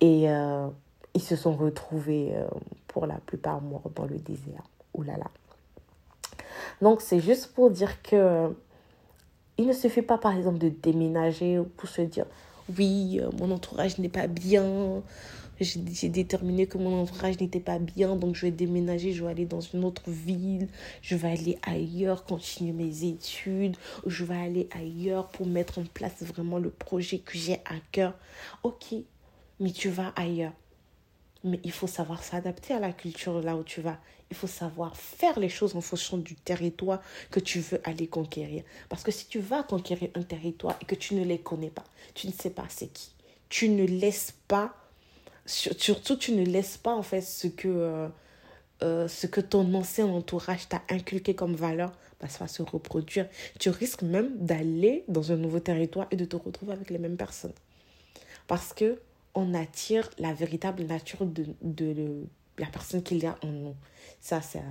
Et 0.00 0.30
euh, 0.30 0.68
ils 1.14 1.22
se 1.22 1.36
sont 1.36 1.54
retrouvés 1.54 2.32
euh, 2.34 2.46
pour 2.86 3.06
la 3.06 3.14
plupart 3.14 3.62
morts 3.62 3.90
dans 3.94 4.04
le 4.04 4.18
désert. 4.18 4.62
Ouh 4.92 5.02
là 5.02 5.16
là. 5.16 5.30
Donc 6.82 7.00
c'est 7.00 7.20
juste 7.20 7.54
pour 7.54 7.70
dire 7.70 8.02
que 8.02 8.16
euh, 8.16 8.48
il 9.56 9.66
ne 9.66 9.72
suffit 9.72 10.02
pas 10.02 10.18
par 10.18 10.36
exemple 10.36 10.58
de 10.58 10.68
déménager 10.68 11.62
pour 11.78 11.88
se 11.88 12.02
dire 12.02 12.26
oui, 12.76 13.20
mon 13.38 13.50
entourage 13.50 13.98
n'est 13.98 14.08
pas 14.08 14.26
bien, 14.26 15.02
j'ai 15.60 16.08
déterminé 16.08 16.66
que 16.66 16.78
mon 16.78 17.02
entourage 17.02 17.40
n'était 17.40 17.60
pas 17.60 17.78
bien, 17.78 18.16
donc 18.16 18.34
je 18.34 18.46
vais 18.46 18.50
déménager, 18.50 19.12
je 19.12 19.24
vais 19.24 19.30
aller 19.30 19.46
dans 19.46 19.60
une 19.60 19.84
autre 19.84 20.10
ville, 20.10 20.68
je 21.02 21.16
vais 21.16 21.28
aller 21.28 21.58
ailleurs, 21.62 22.24
continuer 22.24 22.72
mes 22.72 23.04
études, 23.04 23.76
je 24.06 24.24
vais 24.24 24.36
aller 24.36 24.68
ailleurs 24.72 25.28
pour 25.28 25.46
mettre 25.46 25.78
en 25.78 25.84
place 25.84 26.22
vraiment 26.22 26.58
le 26.58 26.70
projet 26.70 27.18
que 27.18 27.38
j'ai 27.38 27.54
à 27.64 27.76
cœur. 27.92 28.14
Ok, 28.62 28.94
mais 29.60 29.70
tu 29.70 29.88
vas 29.88 30.12
ailleurs. 30.16 30.52
Mais 31.44 31.60
il 31.62 31.72
faut 31.72 31.86
savoir 31.86 32.22
s'adapter 32.22 32.72
à 32.72 32.80
la 32.80 32.92
culture 32.92 33.40
là 33.42 33.54
où 33.56 33.62
tu 33.62 33.82
vas. 33.82 33.98
Il 34.30 34.36
faut 34.36 34.46
savoir 34.46 34.96
faire 34.96 35.38
les 35.38 35.50
choses 35.50 35.76
en 35.76 35.82
fonction 35.82 36.16
du 36.16 36.34
territoire 36.34 37.02
que 37.30 37.38
tu 37.38 37.60
veux 37.60 37.80
aller 37.84 38.06
conquérir. 38.06 38.64
Parce 38.88 39.02
que 39.02 39.12
si 39.12 39.26
tu 39.28 39.38
vas 39.40 39.62
conquérir 39.62 40.08
un 40.14 40.22
territoire 40.22 40.76
et 40.80 40.86
que 40.86 40.94
tu 40.94 41.14
ne 41.14 41.22
les 41.22 41.38
connais 41.38 41.70
pas, 41.70 41.84
tu 42.14 42.26
ne 42.26 42.32
sais 42.32 42.50
pas 42.50 42.64
c'est 42.68 42.88
qui, 42.88 43.12
tu 43.50 43.68
ne 43.68 43.84
laisses 43.84 44.34
pas 44.48 44.74
surtout 45.46 46.16
tu 46.16 46.32
ne 46.32 46.44
laisses 46.44 46.76
pas 46.76 46.94
en 46.94 47.02
fait 47.02 47.20
ce 47.20 47.46
que 47.46 47.68
euh, 47.68 48.08
euh, 48.82 49.08
ce 49.08 49.26
que 49.26 49.40
ton 49.40 49.72
ancien 49.74 50.06
entourage 50.06 50.68
t'a 50.68 50.82
inculqué 50.90 51.34
comme 51.34 51.54
valeur 51.54 51.92
bah, 52.20 52.28
ça 52.28 52.40
va 52.40 52.48
se 52.48 52.62
reproduire. 52.62 53.28
Tu 53.58 53.70
risques 53.70 54.02
même 54.02 54.36
d'aller 54.38 55.04
dans 55.08 55.32
un 55.32 55.36
nouveau 55.36 55.60
territoire 55.60 56.06
et 56.10 56.16
de 56.16 56.24
te 56.24 56.36
retrouver 56.36 56.72
avec 56.72 56.90
les 56.90 56.98
mêmes 56.98 57.16
personnes. 57.16 57.52
Parce 58.46 58.72
que 58.72 59.00
on 59.34 59.52
attire 59.52 60.08
la 60.18 60.32
véritable 60.32 60.84
nature 60.84 61.26
de, 61.26 61.46
de, 61.60 62.24
la 62.56 62.66
personne 62.66 63.02
qu'il 63.02 63.18
y 63.18 63.26
a 63.26 63.36
en 63.42 63.48
nous. 63.48 63.76
Ça 64.20 64.40
c'est 64.40 64.62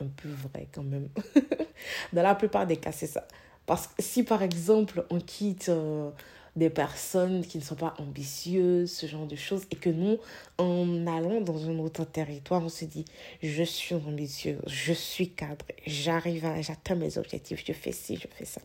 un 0.00 0.06
peu 0.16 0.28
vrai 0.28 0.68
quand 0.72 0.82
même. 0.82 1.08
Dans 2.12 2.22
la 2.22 2.34
plupart 2.34 2.66
des 2.66 2.76
cas 2.76 2.92
c'est 2.92 3.06
ça. 3.06 3.26
Parce 3.66 3.86
que 3.88 4.02
si 4.02 4.22
par 4.22 4.42
exemple 4.42 5.04
on 5.10 5.18
quitte 5.18 5.68
euh, 5.68 6.10
des 6.56 6.70
personnes 6.70 7.44
qui 7.44 7.58
ne 7.58 7.62
sont 7.62 7.74
pas 7.74 7.94
ambitieuses, 7.98 8.90
ce 8.90 9.06
genre 9.06 9.26
de 9.26 9.36
choses, 9.36 9.64
et 9.70 9.76
que 9.76 9.90
nous, 9.90 10.18
en 10.58 11.06
allant 11.06 11.40
dans 11.40 11.68
un 11.68 11.78
autre 11.78 12.04
territoire, 12.04 12.62
on 12.62 12.68
se 12.68 12.84
dit, 12.84 13.04
je 13.42 13.62
suis 13.62 13.94
ambitieuse, 13.94 14.60
je 14.66 14.92
suis 14.92 15.30
cadre, 15.30 15.64
j'arrive 15.86 16.44
à, 16.44 16.60
j'atteins 16.60 16.94
mes 16.94 17.16
objectifs, 17.16 17.62
je 17.66 17.72
fais 17.72 17.92
ci, 17.92 18.16
je 18.16 18.28
fais 18.28 18.44
ça. 18.44 18.60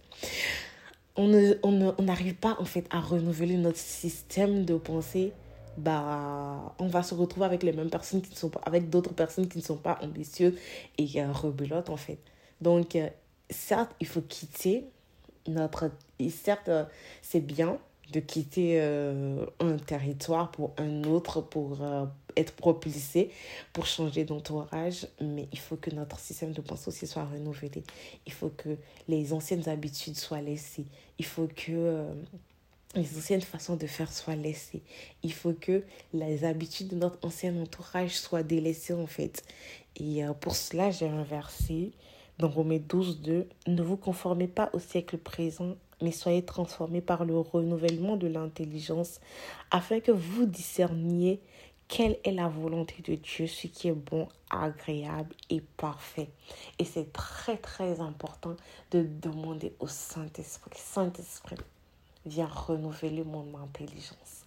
On 1.16 1.30
n'arrive 1.30 2.36
on 2.38 2.42
pas, 2.42 2.58
en 2.60 2.66
fait, 2.66 2.86
à 2.92 3.00
renouveler 3.00 3.58
notre 3.58 3.80
système 3.80 4.66
de 4.66 4.76
pensée 4.76 5.32
bah, 5.78 6.76
on 6.80 6.88
va 6.88 7.04
se 7.04 7.14
retrouver 7.14 7.46
avec 7.46 7.64
les 7.64 7.72
mêmes 7.72 7.90
personnes 7.90 8.22
qui 8.22 8.32
ne 8.32 8.36
sont 8.36 8.50
pas, 8.50 8.62
avec 8.66 8.90
d'autres 8.90 9.14
personnes 9.14 9.48
qui 9.48 9.60
ne 9.60 9.64
sont 9.64 9.78
pas 9.78 10.00
ambitieuses 10.02 10.56
et 10.98 11.22
euh, 11.22 11.32
rebelotes, 11.32 11.90
en 11.90 11.98
fait. 11.98 12.18
Donc, 12.62 12.96
euh, 12.96 13.08
certes, 13.50 13.92
il 14.00 14.08
faut 14.08 14.22
quitter 14.22 14.86
notre... 15.48 15.92
Certes, 16.30 16.70
euh, 16.70 16.86
c'est 17.22 17.40
bien 17.40 17.78
de 18.12 18.20
quitter 18.20 18.80
euh, 18.80 19.46
un 19.60 19.78
territoire 19.78 20.52
pour 20.52 20.74
un 20.78 21.04
autre, 21.04 21.42
pour 21.42 21.82
euh, 21.82 22.06
être 22.38 22.54
propulsé, 22.54 23.32
pour 23.74 23.86
changer 23.86 24.24
d'entourage, 24.24 25.08
mais 25.20 25.48
il 25.52 25.60
faut 25.60 25.76
que 25.76 25.92
notre 25.92 26.18
système 26.20 26.54
de 26.54 26.62
pensée 26.62 26.88
aussi 26.88 27.06
soit 27.06 27.26
renouvelé. 27.26 27.84
Il 28.26 28.32
faut 28.32 28.52
que 28.56 28.78
les 29.08 29.34
anciennes 29.34 29.68
habitudes 29.68 30.16
soient 30.16 30.42
laissées. 30.42 30.86
Il 31.20 31.26
faut 31.26 31.50
que 31.54 32.06
les 32.96 33.18
anciennes 33.18 33.42
façons 33.42 33.76
de 33.76 33.88
faire 33.88 34.12
soient 34.12 34.38
laissées. 34.38 34.82
Il 35.24 35.34
faut 35.34 35.54
que 35.54 35.84
les 36.14 36.46
habitudes 36.46 36.88
de 36.88 36.96
notre 36.96 37.18
ancien 37.26 37.56
entourage 37.62 38.18
soient 38.18 38.44
délaissées 38.44 38.94
en 38.94 39.08
fait. 39.08 39.44
Et 39.98 40.22
pour 40.40 40.56
cela, 40.56 40.92
j'ai 40.92 41.08
inversé 41.08 41.92
dans 42.40 42.50
Romains 42.50 42.80
12, 42.80 43.22
2, 43.22 43.48
ne 43.68 43.82
vous 43.82 43.98
conformez 43.98 44.48
pas 44.48 44.70
au 44.74 44.80
siècle 44.80 45.18
présent, 45.18 45.76
mais 46.02 46.12
soyez 46.12 46.46
transformés 46.46 47.02
par 47.02 47.26
le 47.26 47.38
renouvellement 47.38 48.16
de 48.16 48.28
l'intelligence, 48.28 49.20
afin 49.72 50.00
que 50.00 50.12
vous 50.12 50.46
discerniez 50.46 51.42
quelle 51.88 52.18
est 52.24 52.32
la 52.32 52.50
volonté 52.50 53.02
de 53.04 53.16
Dieu, 53.16 53.48
ce 53.48 53.68
qui 53.68 53.88
est 53.88 53.94
bon, 53.94 54.28
agréable 54.50 55.34
et 55.50 55.62
parfait. 55.62 56.30
Et 56.80 56.86
c'est 56.86 57.12
très 57.14 57.58
très 57.58 58.02
important 58.02 58.56
de 58.92 59.04
demander 59.04 59.74
au 59.80 59.88
Saint-Esprit, 59.88 60.72
Saint-Esprit, 60.76 61.56
viens 62.26 62.48
renouveler 62.48 63.24
mon 63.24 63.58
intelligence. 63.58 64.46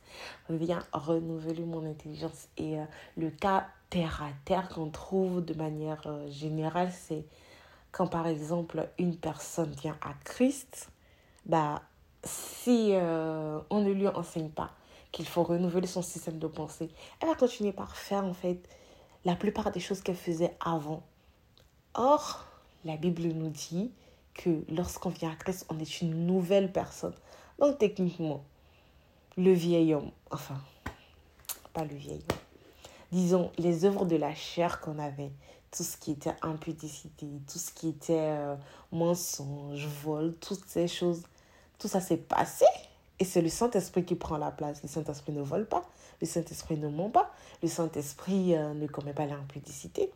Viens 0.49 0.85
renouveler 0.93 1.65
mon 1.65 1.85
intelligence. 1.87 2.49
Et 2.59 2.79
euh, 2.79 2.85
le 3.17 3.31
cas 3.31 3.69
terre 3.91 4.23
à 4.23 4.31
terre 4.45 4.69
qu'on 4.69 4.91
trouve 4.91 5.45
de 5.45 5.55
manière 5.55 6.03
euh, 6.07 6.29
générale, 6.31 6.93
c'est 6.93 7.25
quand 7.93 8.07
par 8.07 8.27
exemple 8.27 8.89
une 8.99 9.17
personne 9.17 9.73
vient 9.73 9.99
à 10.03 10.13
Christ, 10.25 10.91
bah, 11.47 11.83
si 12.25 12.91
euh, 12.93 13.61
on 13.71 13.81
ne 13.81 13.93
lui 13.93 14.07
enseigne 14.09 14.51
pas 14.51 14.73
qu'il 15.13 15.27
faut 15.27 15.43
renouveler 15.43 15.87
son 15.87 16.03
système 16.03 16.39
de 16.39 16.47
pensée, 16.47 16.91
elle 17.21 17.29
va 17.29 17.35
continuer 17.35 17.73
par 17.73 17.97
faire 17.97 18.25
en 18.25 18.35
fait 18.35 18.61
la 19.25 19.35
plupart 19.35 19.71
des 19.71 19.81
choses 19.81 20.03
qu'elle 20.03 20.17
faisait 20.17 20.57
avant. 20.65 21.03
Or, 21.95 22.47
la 22.85 22.97
Bible 22.97 23.23
nous 23.23 23.51
dit 23.51 23.91
que 24.35 24.65
lorsqu'on 24.69 25.11
vient 25.11 25.31
à 25.31 25.37
Christ, 25.37 25.67
on 25.69 25.79
est 25.79 26.01
une 26.01 26.27
nouvelle 26.27 26.73
personne. 26.73 27.15
Donc 27.59 27.79
techniquement, 27.79 28.45
le 29.37 29.53
vieil 29.53 29.95
homme, 29.95 30.11
enfin, 30.31 30.59
pas 31.73 31.85
le 31.85 31.95
vieil 31.95 32.23
homme, 32.31 32.39
disons 33.13 33.51
les 33.59 33.85
œuvres 33.85 34.07
de 34.07 34.17
la 34.17 34.35
chair 34.35 34.81
qu'on 34.81 34.99
avait, 34.99 35.33
tout 35.71 35.85
ce 35.85 35.97
qui 35.97 36.13
était 36.13 36.35
impudicité, 36.43 37.27
tout 37.51 37.59
ce 37.59 37.71
qui 37.73 37.89
était 37.89 38.15
euh, 38.19 38.57
mensonge, 38.93 39.87
vol, 40.03 40.35
toutes 40.41 40.65
ces 40.67 40.89
choses, 40.89 41.23
tout 41.79 41.89
ça 41.89 42.01
s'est 42.01 42.17
passé. 42.17 42.65
Et 43.19 43.25
c'est 43.25 43.43
le 43.43 43.49
Saint-Esprit 43.49 44.05
qui 44.05 44.15
prend 44.15 44.39
la 44.39 44.51
place. 44.51 44.83
Le 44.83 44.89
Saint-Esprit 44.89 45.33
ne 45.33 45.43
vole 45.43 45.67
pas, 45.67 45.85
le 46.21 46.27
Saint-Esprit 46.27 46.77
ne 46.77 46.89
ment 46.89 47.11
pas, 47.11 47.33
le 47.63 47.69
Saint-Esprit 47.69 48.57
euh, 48.57 48.75
ne 48.75 48.87
commet 48.87 49.13
pas 49.13 49.27
l'impudicité. 49.27 50.11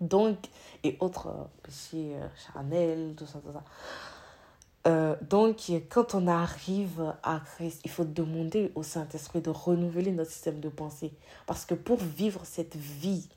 Donc, 0.00 0.36
et 0.82 0.96
autres 0.98 1.28
euh, 1.28 1.44
péchés 1.62 2.16
charnels, 2.46 3.14
tout 3.16 3.26
ça, 3.26 3.38
tout 3.38 3.52
ça. 3.52 5.18
donc, 5.20 5.70
quand 5.90 6.16
on 6.16 6.26
arrive 6.26 7.14
à 7.22 7.38
Christ, 7.38 7.82
il 7.84 7.90
faut 7.90 8.04
demander 8.04 8.72
au 8.74 8.82
Saint-Esprit 8.82 9.42
de 9.42 9.50
renouveler 9.50 10.10
notre 10.10 10.32
système 10.32 10.58
de 10.58 10.68
pensée. 10.68 11.12
Parce 11.46 11.64
que 11.64 11.74
pour 11.74 11.98
vivre 11.98 12.40
cette 12.44 12.74
vie 12.74 13.28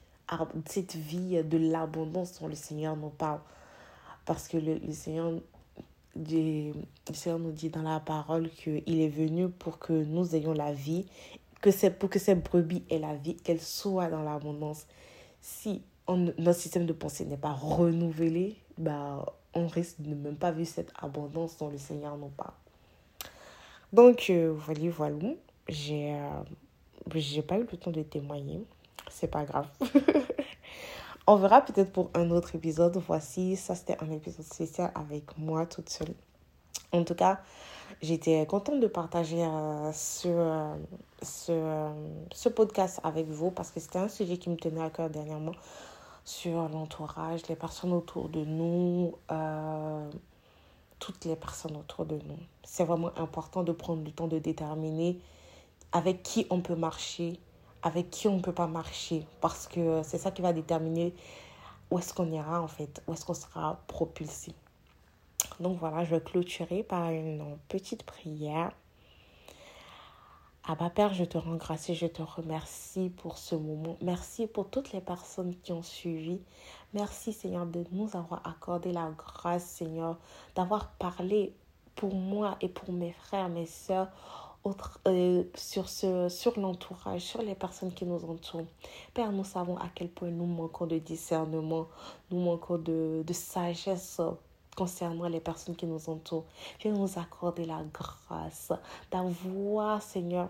cette 0.66 0.96
vie 0.96 1.44
de 1.44 1.58
l'abondance 1.58 2.40
dont 2.40 2.48
le 2.48 2.56
Seigneur 2.56 2.96
nous 2.96 3.10
parle. 3.10 3.40
Parce 4.26 4.48
que 4.48 4.58
le, 4.58 4.80
Seigneur, 4.92 5.34
le 6.16 6.74
Seigneur 7.14 7.40
nous 7.40 7.52
dit 7.52 7.70
dans 7.70 7.84
la 7.84 8.00
parole 8.00 8.50
qu'il 8.50 9.02
est 9.02 9.10
venu 9.10 9.50
pour 9.50 9.78
que 9.78 9.94
nous 9.94 10.36
ayons 10.36 10.54
la 10.54 10.74
vie, 10.74 11.06
que 11.62 11.72
c'est 11.72 11.92
pour 11.92 12.10
que 12.10 12.20
cette 12.20 12.44
brebis 12.44 12.84
ait 12.90 13.00
la 13.00 13.16
vie, 13.16 13.36
qu'elle 13.36 13.62
soit 13.62 14.10
dans 14.10 14.24
l'abondance. 14.24 14.88
Si 15.42 15.84
notre 16.08 16.60
système 16.60 16.86
de 16.86 16.94
pensée 16.94 17.26
n'est 17.26 17.38
pas 17.38 17.54
renouvelé, 17.54 18.56
bah, 18.78 19.26
on 19.54 19.68
risque 19.68 20.02
de 20.02 20.10
ne 20.10 20.16
même 20.16 20.36
pas 20.36 20.52
vivre 20.52 20.70
cette 20.70 20.92
abondance 21.00 21.58
dont 21.58 21.70
le 21.70 21.78
Seigneur 21.78 22.18
nous 22.18 22.30
parle. 22.30 22.54
Donc, 23.94 24.28
euh, 24.30 24.54
voilà, 24.56 24.90
voilà. 24.90 25.30
J'ai 25.70 26.14
euh, 26.14 26.44
j'ai 27.14 27.42
pas 27.42 27.58
eu 27.58 27.68
le 27.70 27.78
temps 27.78 27.92
de 27.92 28.02
témoigner 28.04 28.62
c'est 29.10 29.28
pas 29.28 29.46
grave. 29.46 29.68
On 31.28 31.38
verra 31.38 31.62
peut-être 31.62 31.92
pour 31.92 32.12
un 32.14 32.30
autre 32.30 32.56
épisode. 32.56 33.02
Voici, 33.08 33.56
ça 33.56 33.74
c'était 33.74 33.98
un 34.04 34.12
épisode 34.12 34.46
spécial 34.46 34.92
avec 34.94 35.38
moi 35.38 35.66
toute 35.66 35.90
seule. 35.90 36.14
En 36.92 37.04
tout 37.04 37.16
cas, 37.16 37.40
j'étais 38.02 38.46
contente 38.46 38.80
de 38.80 38.88
partager 38.88 39.44
euh, 39.44 39.92
ce, 39.92 40.28
euh, 40.28 40.76
euh, 41.50 41.94
ce, 42.32 42.50
podcast 42.50 43.00
avec 43.04 43.28
vous 43.28 43.52
parce 43.52 43.72
que 43.72 43.80
c'était 43.80 44.00
un 44.00 44.08
sujet 44.08 44.38
qui 44.38 44.50
me 44.50 44.56
tenait 44.56 44.84
à 44.84 44.90
cœur 44.90 45.10
dernièrement 45.10 45.54
sur 46.24 46.70
l'entourage, 46.70 47.42
les 47.50 47.56
personnes 47.56 47.94
autour 47.94 48.30
de 48.30 48.44
nous, 48.46 49.14
toutes 51.00 51.26
les 51.26 51.36
personnes 51.36 51.78
autour 51.78 52.06
de 52.06 52.16
nous. 52.16 52.40
C'est 52.64 52.84
vraiment 52.84 53.12
important 53.18 53.64
de 53.64 53.72
prendre 53.72 54.04
le 54.04 54.12
temps 54.12 54.28
de 54.28 54.40
déterminer 54.40 55.20
avec 55.92 56.24
qui 56.24 56.48
on 56.50 56.62
peut 56.62 56.76
marcher, 56.76 57.40
avec 57.86 58.10
qui 58.10 58.28
on 58.28 58.38
ne 58.38 58.41
peut 58.41 58.52
pas 58.52 58.67
marcher. 58.67 59.26
Parce 59.39 59.67
que 59.67 60.02
c'est 60.04 60.17
ça 60.17 60.32
qui 60.32 60.41
va 60.41 60.52
déterminer 60.52 61.13
où 61.91 62.00
est-ce 62.00 62.13
qu'on 62.13 62.30
ira 62.32 62.62
en 62.62 62.67
fait, 62.67 63.02
où 63.08 63.13
est-ce 63.13 63.24
qu'on 63.24 63.36
sera 63.36 63.80
propulsé. 63.88 64.54
Donc 65.60 65.78
voilà, 65.78 66.04
je 66.04 66.15
vais 66.15 66.21
clôturer 66.21 66.84
par 66.84 67.12
une 67.12 67.58
petite 67.69 68.04
prière. 68.04 68.71
Abba 70.67 70.89
Père, 70.89 71.13
je 71.13 71.24
te 71.24 71.38
rends 71.38 71.58
grâce 71.58 71.91
et 71.91 71.93
je 71.93 72.08
te 72.08 72.24
remercie 72.24 73.12
pour 73.17 73.38
ce 73.38 73.54
moment. 73.54 73.98
Merci 74.02 74.48
pour 74.48 74.67
toutes 74.67 74.91
les 74.91 75.02
personnes 75.02 75.56
qui 75.62 75.71
ont 75.71 75.84
suivi. 75.84 76.39
Merci 76.95 77.34
Seigneur 77.34 77.67
de 77.67 77.86
nous 77.91 78.17
avoir 78.17 78.41
accordé 78.48 78.91
la 78.91 79.12
grâce 79.15 79.63
Seigneur, 79.63 80.17
d'avoir 80.56 80.89
parlé 80.93 81.54
pour 81.95 82.15
moi 82.15 82.58
et 82.62 82.67
pour 82.67 82.91
mes 82.91 83.12
frères, 83.12 83.48
mes 83.48 83.67
soeurs 84.65 84.99
euh, 85.08 85.43
sur, 85.56 85.89
ce, 85.89 86.30
sur 86.30 86.60
l'entourage, 86.60 87.21
sur 87.21 87.41
les 87.41 87.56
personnes 87.56 87.93
qui 87.93 88.06
nous 88.06 88.23
entourent. 88.25 88.65
Père, 89.13 89.32
nous 89.32 89.43
savons 89.43 89.78
à 89.78 89.88
quel 89.93 90.10
point 90.10 90.30
nous 90.30 90.45
manquons 90.45 90.88
de 90.88 90.97
discernement, 90.97 91.88
nous 92.32 92.39
manquons 92.39 92.78
de, 92.78 93.23
de 93.25 93.34
sagesse 93.34 94.21
concernant 94.75 95.28
les 95.28 95.39
personnes 95.39 95.75
qui 95.75 95.86
nous 95.86 96.10
entourent. 96.10 96.45
Viens 96.82 96.93
nous 96.93 97.17
accorder 97.17 97.65
la 97.65 97.84
grâce 97.93 98.71
d'avoir, 99.12 100.01
Seigneur, 100.01 100.49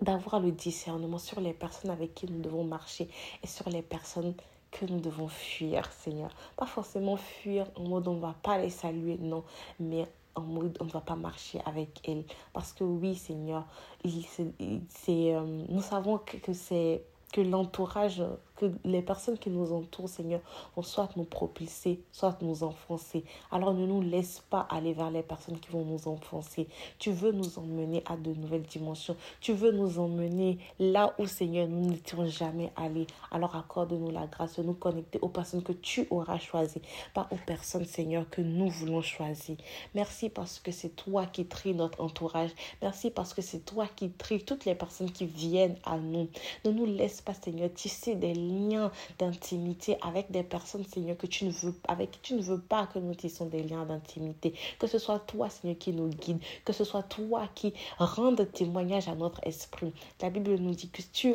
d'avoir 0.00 0.40
le 0.40 0.50
discernement 0.50 1.18
sur 1.18 1.40
les 1.40 1.52
personnes 1.52 1.90
avec 1.90 2.14
qui 2.14 2.26
nous 2.26 2.40
devons 2.40 2.64
marcher 2.64 3.08
et 3.42 3.46
sur 3.46 3.68
les 3.70 3.82
personnes 3.82 4.34
que 4.70 4.84
nous 4.86 4.98
devons 4.98 5.28
fuir, 5.28 5.90
Seigneur. 5.92 6.30
Pas 6.56 6.66
forcément 6.66 7.16
fuir 7.16 7.66
en 7.76 7.84
mode 7.84 8.08
on 8.08 8.14
ne 8.14 8.20
va 8.20 8.34
pas 8.42 8.58
les 8.58 8.70
saluer, 8.70 9.16
non, 9.20 9.44
mais 9.78 10.08
en 10.34 10.42
mode 10.42 10.76
on 10.80 10.84
ne 10.84 10.90
va 10.90 11.00
pas 11.00 11.16
marcher 11.16 11.60
avec 11.64 12.06
elles. 12.08 12.24
Parce 12.52 12.72
que 12.72 12.84
oui, 12.84 13.14
Seigneur, 13.14 13.66
c'est, 14.04 15.34
euh, 15.34 15.64
nous 15.68 15.82
savons 15.82 16.18
que 16.18 16.52
c'est 16.52 17.02
que 17.32 17.40
l'entourage 17.40 18.22
que 18.56 18.70
les 18.84 19.02
personnes 19.02 19.38
qui 19.38 19.50
nous 19.50 19.72
entourent, 19.72 20.08
Seigneur, 20.08 20.40
vont 20.76 20.82
soit 20.82 21.08
nous 21.16 21.24
propulser, 21.24 22.00
soit 22.12 22.40
nous 22.42 22.62
enfoncer. 22.62 23.24
Alors 23.50 23.74
ne 23.74 23.86
nous 23.86 24.00
laisse 24.00 24.42
pas 24.48 24.66
aller 24.70 24.92
vers 24.92 25.10
les 25.10 25.22
personnes 25.22 25.58
qui 25.58 25.70
vont 25.70 25.84
nous 25.84 26.08
enfoncer. 26.08 26.68
Tu 26.98 27.10
veux 27.10 27.32
nous 27.32 27.58
emmener 27.58 28.02
à 28.06 28.16
de 28.16 28.32
nouvelles 28.32 28.62
dimensions. 28.62 29.16
Tu 29.40 29.52
veux 29.52 29.72
nous 29.72 29.98
emmener 29.98 30.58
là 30.78 31.14
où, 31.18 31.26
Seigneur, 31.26 31.66
nous 31.68 31.90
n'étions 31.90 32.26
jamais 32.26 32.72
allés. 32.76 33.06
Alors 33.30 33.56
accorde-nous 33.56 34.10
la 34.10 34.26
grâce 34.26 34.58
de 34.58 34.62
nous 34.62 34.74
connecter 34.74 35.18
aux 35.20 35.28
personnes 35.28 35.62
que 35.62 35.72
tu 35.72 36.06
auras 36.10 36.38
choisies, 36.38 36.82
pas 37.12 37.28
aux 37.30 37.38
personnes, 37.46 37.84
Seigneur, 37.84 38.28
que 38.30 38.40
nous 38.40 38.68
voulons 38.68 39.02
choisir. 39.02 39.56
Merci 39.94 40.28
parce 40.28 40.60
que 40.60 40.70
c'est 40.70 40.94
toi 40.94 41.26
qui 41.26 41.46
tries 41.46 41.74
notre 41.74 42.00
entourage. 42.00 42.50
Merci 42.82 43.10
parce 43.10 43.34
que 43.34 43.42
c'est 43.42 43.64
toi 43.64 43.86
qui 43.96 44.10
tries 44.10 44.44
toutes 44.44 44.64
les 44.64 44.74
personnes 44.74 45.10
qui 45.10 45.26
viennent 45.26 45.76
à 45.84 45.98
nous. 45.98 46.28
Ne 46.64 46.70
nous 46.70 46.86
laisse 46.86 47.20
pas, 47.20 47.34
Seigneur, 47.34 47.72
tisser 47.72 48.14
des 48.14 48.34
liens 48.44 48.90
d'intimité 49.18 49.96
avec 50.02 50.30
des 50.30 50.42
personnes, 50.42 50.84
Seigneur, 50.84 51.16
que 51.16 51.26
tu 51.26 51.44
ne 51.44 51.50
veux, 51.50 51.74
avec 51.88 52.12
qui 52.12 52.20
tu 52.20 52.34
ne 52.34 52.42
veux 52.42 52.60
pas 52.60 52.86
que 52.86 52.98
nous 52.98 53.14
tissions 53.14 53.46
des 53.46 53.62
liens 53.62 53.84
d'intimité. 53.84 54.54
Que 54.78 54.86
ce 54.86 54.98
soit 54.98 55.18
toi, 55.18 55.48
Seigneur, 55.50 55.78
qui 55.78 55.92
nous 55.92 56.08
guide. 56.08 56.38
Que 56.64 56.72
ce 56.72 56.84
soit 56.84 57.02
toi 57.02 57.48
qui 57.54 57.74
rende 57.98 58.50
témoignage 58.52 59.08
à 59.08 59.14
notre 59.14 59.40
esprit. 59.46 59.92
La 60.20 60.30
Bible 60.30 60.54
nous 60.56 60.74
dit 60.74 60.88
que 60.88 61.02
tu 61.12 61.34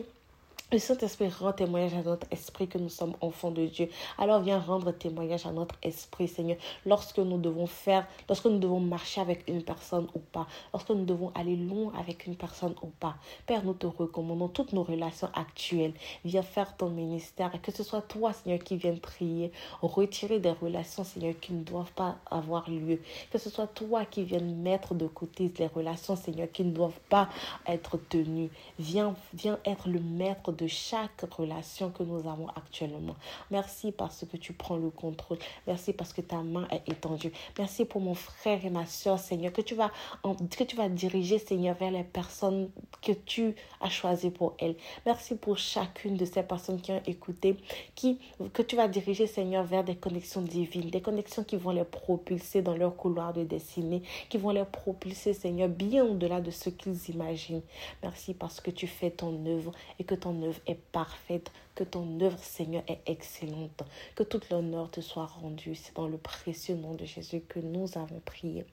le 0.72 0.78
Saint-Esprit 0.78 1.30
rend 1.30 1.52
témoignage 1.52 1.96
à 1.96 2.04
notre 2.04 2.28
esprit 2.30 2.68
que 2.68 2.78
nous 2.78 2.90
sommes 2.90 3.16
enfants 3.22 3.50
de 3.50 3.66
Dieu. 3.66 3.90
Alors 4.20 4.42
viens 4.42 4.60
rendre 4.60 4.92
témoignage 4.92 5.48
à 5.48 5.52
notre 5.52 5.74
esprit, 5.82 6.28
Seigneur, 6.28 6.58
lorsque 6.86 7.18
nous 7.18 7.40
devons 7.40 7.66
faire, 7.66 8.06
lorsque 8.28 8.46
nous 8.46 8.60
devons 8.60 8.80
marcher 8.80 9.20
avec 9.20 9.48
une 9.48 9.64
personne 9.64 10.08
ou 10.14 10.20
pas, 10.20 10.46
lorsque 10.72 10.92
nous 10.92 11.06
devons 11.06 11.32
aller 11.34 11.56
loin 11.56 11.92
avec 12.00 12.28
une 12.28 12.36
personne 12.36 12.76
ou 12.84 12.88
pas. 13.00 13.16
Père, 13.48 13.64
nous 13.64 13.74
te 13.74 13.88
recommandons 13.88 14.48
toutes 14.48 14.74
nos 14.74 14.84
relations 14.84 15.30
actuelles. 15.34 15.94
Viens 16.24 16.44
faire 16.44 16.78
ton 16.78 16.90
ministère 16.90 17.54
et 17.56 17.60
que 17.60 17.72
ce 17.72 17.82
soit 17.82 18.04
toi, 18.04 18.32
Seigneur, 18.32 18.60
qui 18.60 18.78
vienne 18.78 19.00
prier, 19.00 19.52
retirer 19.82 20.40
des 20.40 20.52
relations, 20.52 21.04
Seigneur, 21.04 21.34
qui 21.42 21.54
ne 21.54 21.64
doivent 21.64 21.94
pas 21.94 22.18
avoir 22.30 22.70
lieu. 22.70 23.02
Que 23.32 23.40
ce 23.40 23.50
soit 23.50 23.68
toi 23.68 24.06
qui 24.06 24.24
viennes 24.24 24.56
mettre 24.62 24.94
de 24.94 25.08
côté 25.08 25.52
les 25.58 25.68
relations, 25.68 26.16
Seigneur, 26.16 26.52
qui 26.52 26.64
ne 26.64 26.72
doivent 26.72 27.00
pas 27.10 27.28
être 27.66 27.98
tenues. 27.98 28.52
Viens, 28.78 29.16
viens 29.34 29.58
être 29.66 29.90
le 29.90 30.00
maître 30.00 30.52
de 30.59 30.59
chaque 30.68 31.22
relation 31.32 31.92
que 31.92 32.04
nous 32.04 32.28
avons 32.28 32.48
actuellement. 32.50 33.16
Merci 33.52 33.92
parce 33.92 34.26
que 34.26 34.38
tu 34.38 34.54
prends 34.54 34.78
le 34.78 34.90
contrôle. 34.90 35.38
Merci 35.68 35.94
parce 35.94 36.14
que 36.14 36.22
ta 36.22 36.38
main 36.38 36.68
est 36.72 36.88
étendue. 36.90 37.32
Merci 37.58 37.86
pour 37.86 38.02
mon 38.02 38.14
frère 38.14 38.64
et 38.66 38.70
ma 38.70 38.86
soeur, 38.86 39.20
Seigneur, 39.20 39.54
que 39.54 39.62
tu 39.62 39.76
vas, 39.76 39.92
que 40.24 40.64
tu 40.64 40.76
vas 40.76 40.90
diriger, 40.90 41.40
Seigneur, 41.40 41.76
vers 41.76 41.92
les 41.92 42.04
personnes 42.04 42.70
que 43.02 43.12
tu 43.12 43.56
as 43.82 43.90
choisies 43.90 44.32
pour 44.32 44.56
elles. 44.60 44.76
Merci 45.06 45.36
pour 45.36 45.58
chacune 45.58 46.18
de 46.18 46.26
ces 46.26 46.44
personnes 46.44 46.82
qui 46.82 46.92
ont 46.92 47.02
écouté, 47.06 47.58
qui, 47.96 48.20
que 48.54 48.62
tu 48.62 48.76
vas 48.76 48.88
diriger, 48.88 49.28
Seigneur, 49.28 49.64
vers 49.64 49.84
des 49.84 49.96
connexions 49.96 50.42
divines, 50.42 50.90
des 50.90 51.02
connexions 51.02 51.44
qui 51.44 51.56
vont 51.56 51.72
les 51.72 51.84
propulser 51.84 52.62
dans 52.62 52.76
leur 52.76 52.96
couloir 52.96 53.34
de 53.34 53.44
destinée, 53.44 54.02
qui 54.30 54.38
vont 54.38 54.52
les 54.52 54.66
propulser, 54.66 55.34
Seigneur, 55.34 55.70
bien 55.70 56.04
au-delà 56.04 56.42
de 56.42 56.52
ce 56.52 56.70
qu'ils 56.70 57.10
imaginent. 57.10 57.62
Merci 58.04 58.34
parce 58.34 58.60
que 58.62 58.72
tu 58.72 58.88
fais 58.88 59.12
ton 59.12 59.46
œuvre 59.46 59.72
et 60.00 60.04
que 60.04 60.16
ton 60.16 60.42
œuvre 60.44 60.49
est 60.68 60.80
parfaite, 60.92 61.52
que 61.76 61.84
ton 61.84 62.20
œuvre, 62.22 62.40
Seigneur, 62.40 62.84
est 62.88 63.02
excellente, 63.06 63.84
que 64.16 64.24
toute 64.24 64.50
l'honneur 64.50 64.90
te 64.92 65.02
soit 65.02 65.26
rendu. 65.26 65.76
C'est 65.76 65.96
dans 65.96 66.08
le 66.08 66.18
précieux 66.18 66.76
nom 66.76 66.94
de 66.94 67.06
Jésus 67.06 67.42
que 67.48 67.60
nous 67.60 67.98
avons 67.98 68.20
prié. 68.26 68.66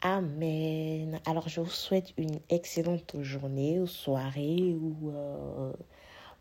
Amen. 0.00 1.18
Alors, 1.26 1.48
je 1.48 1.60
vous 1.60 1.70
souhaite 1.70 2.12
une 2.18 2.38
excellente 2.50 3.16
journée 3.22 3.80
ou 3.80 3.86
soirée 3.86 4.76
ou 4.78 5.10
euh, 5.10 5.72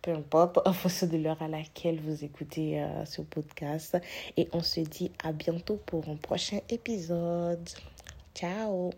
peu 0.03 0.11
importe, 0.11 0.59
en 0.67 0.73
fonction 0.73 1.07
de 1.07 1.17
l'heure 1.17 1.41
à 1.41 1.47
laquelle 1.47 1.99
vous 2.01 2.23
écoutez 2.23 2.81
euh, 2.81 3.05
ce 3.05 3.21
podcast. 3.21 3.97
Et 4.37 4.49
on 4.51 4.61
se 4.61 4.81
dit 4.81 5.11
à 5.23 5.31
bientôt 5.31 5.79
pour 5.85 6.07
un 6.09 6.17
prochain 6.17 6.59
épisode. 6.69 7.67
Ciao 8.35 8.91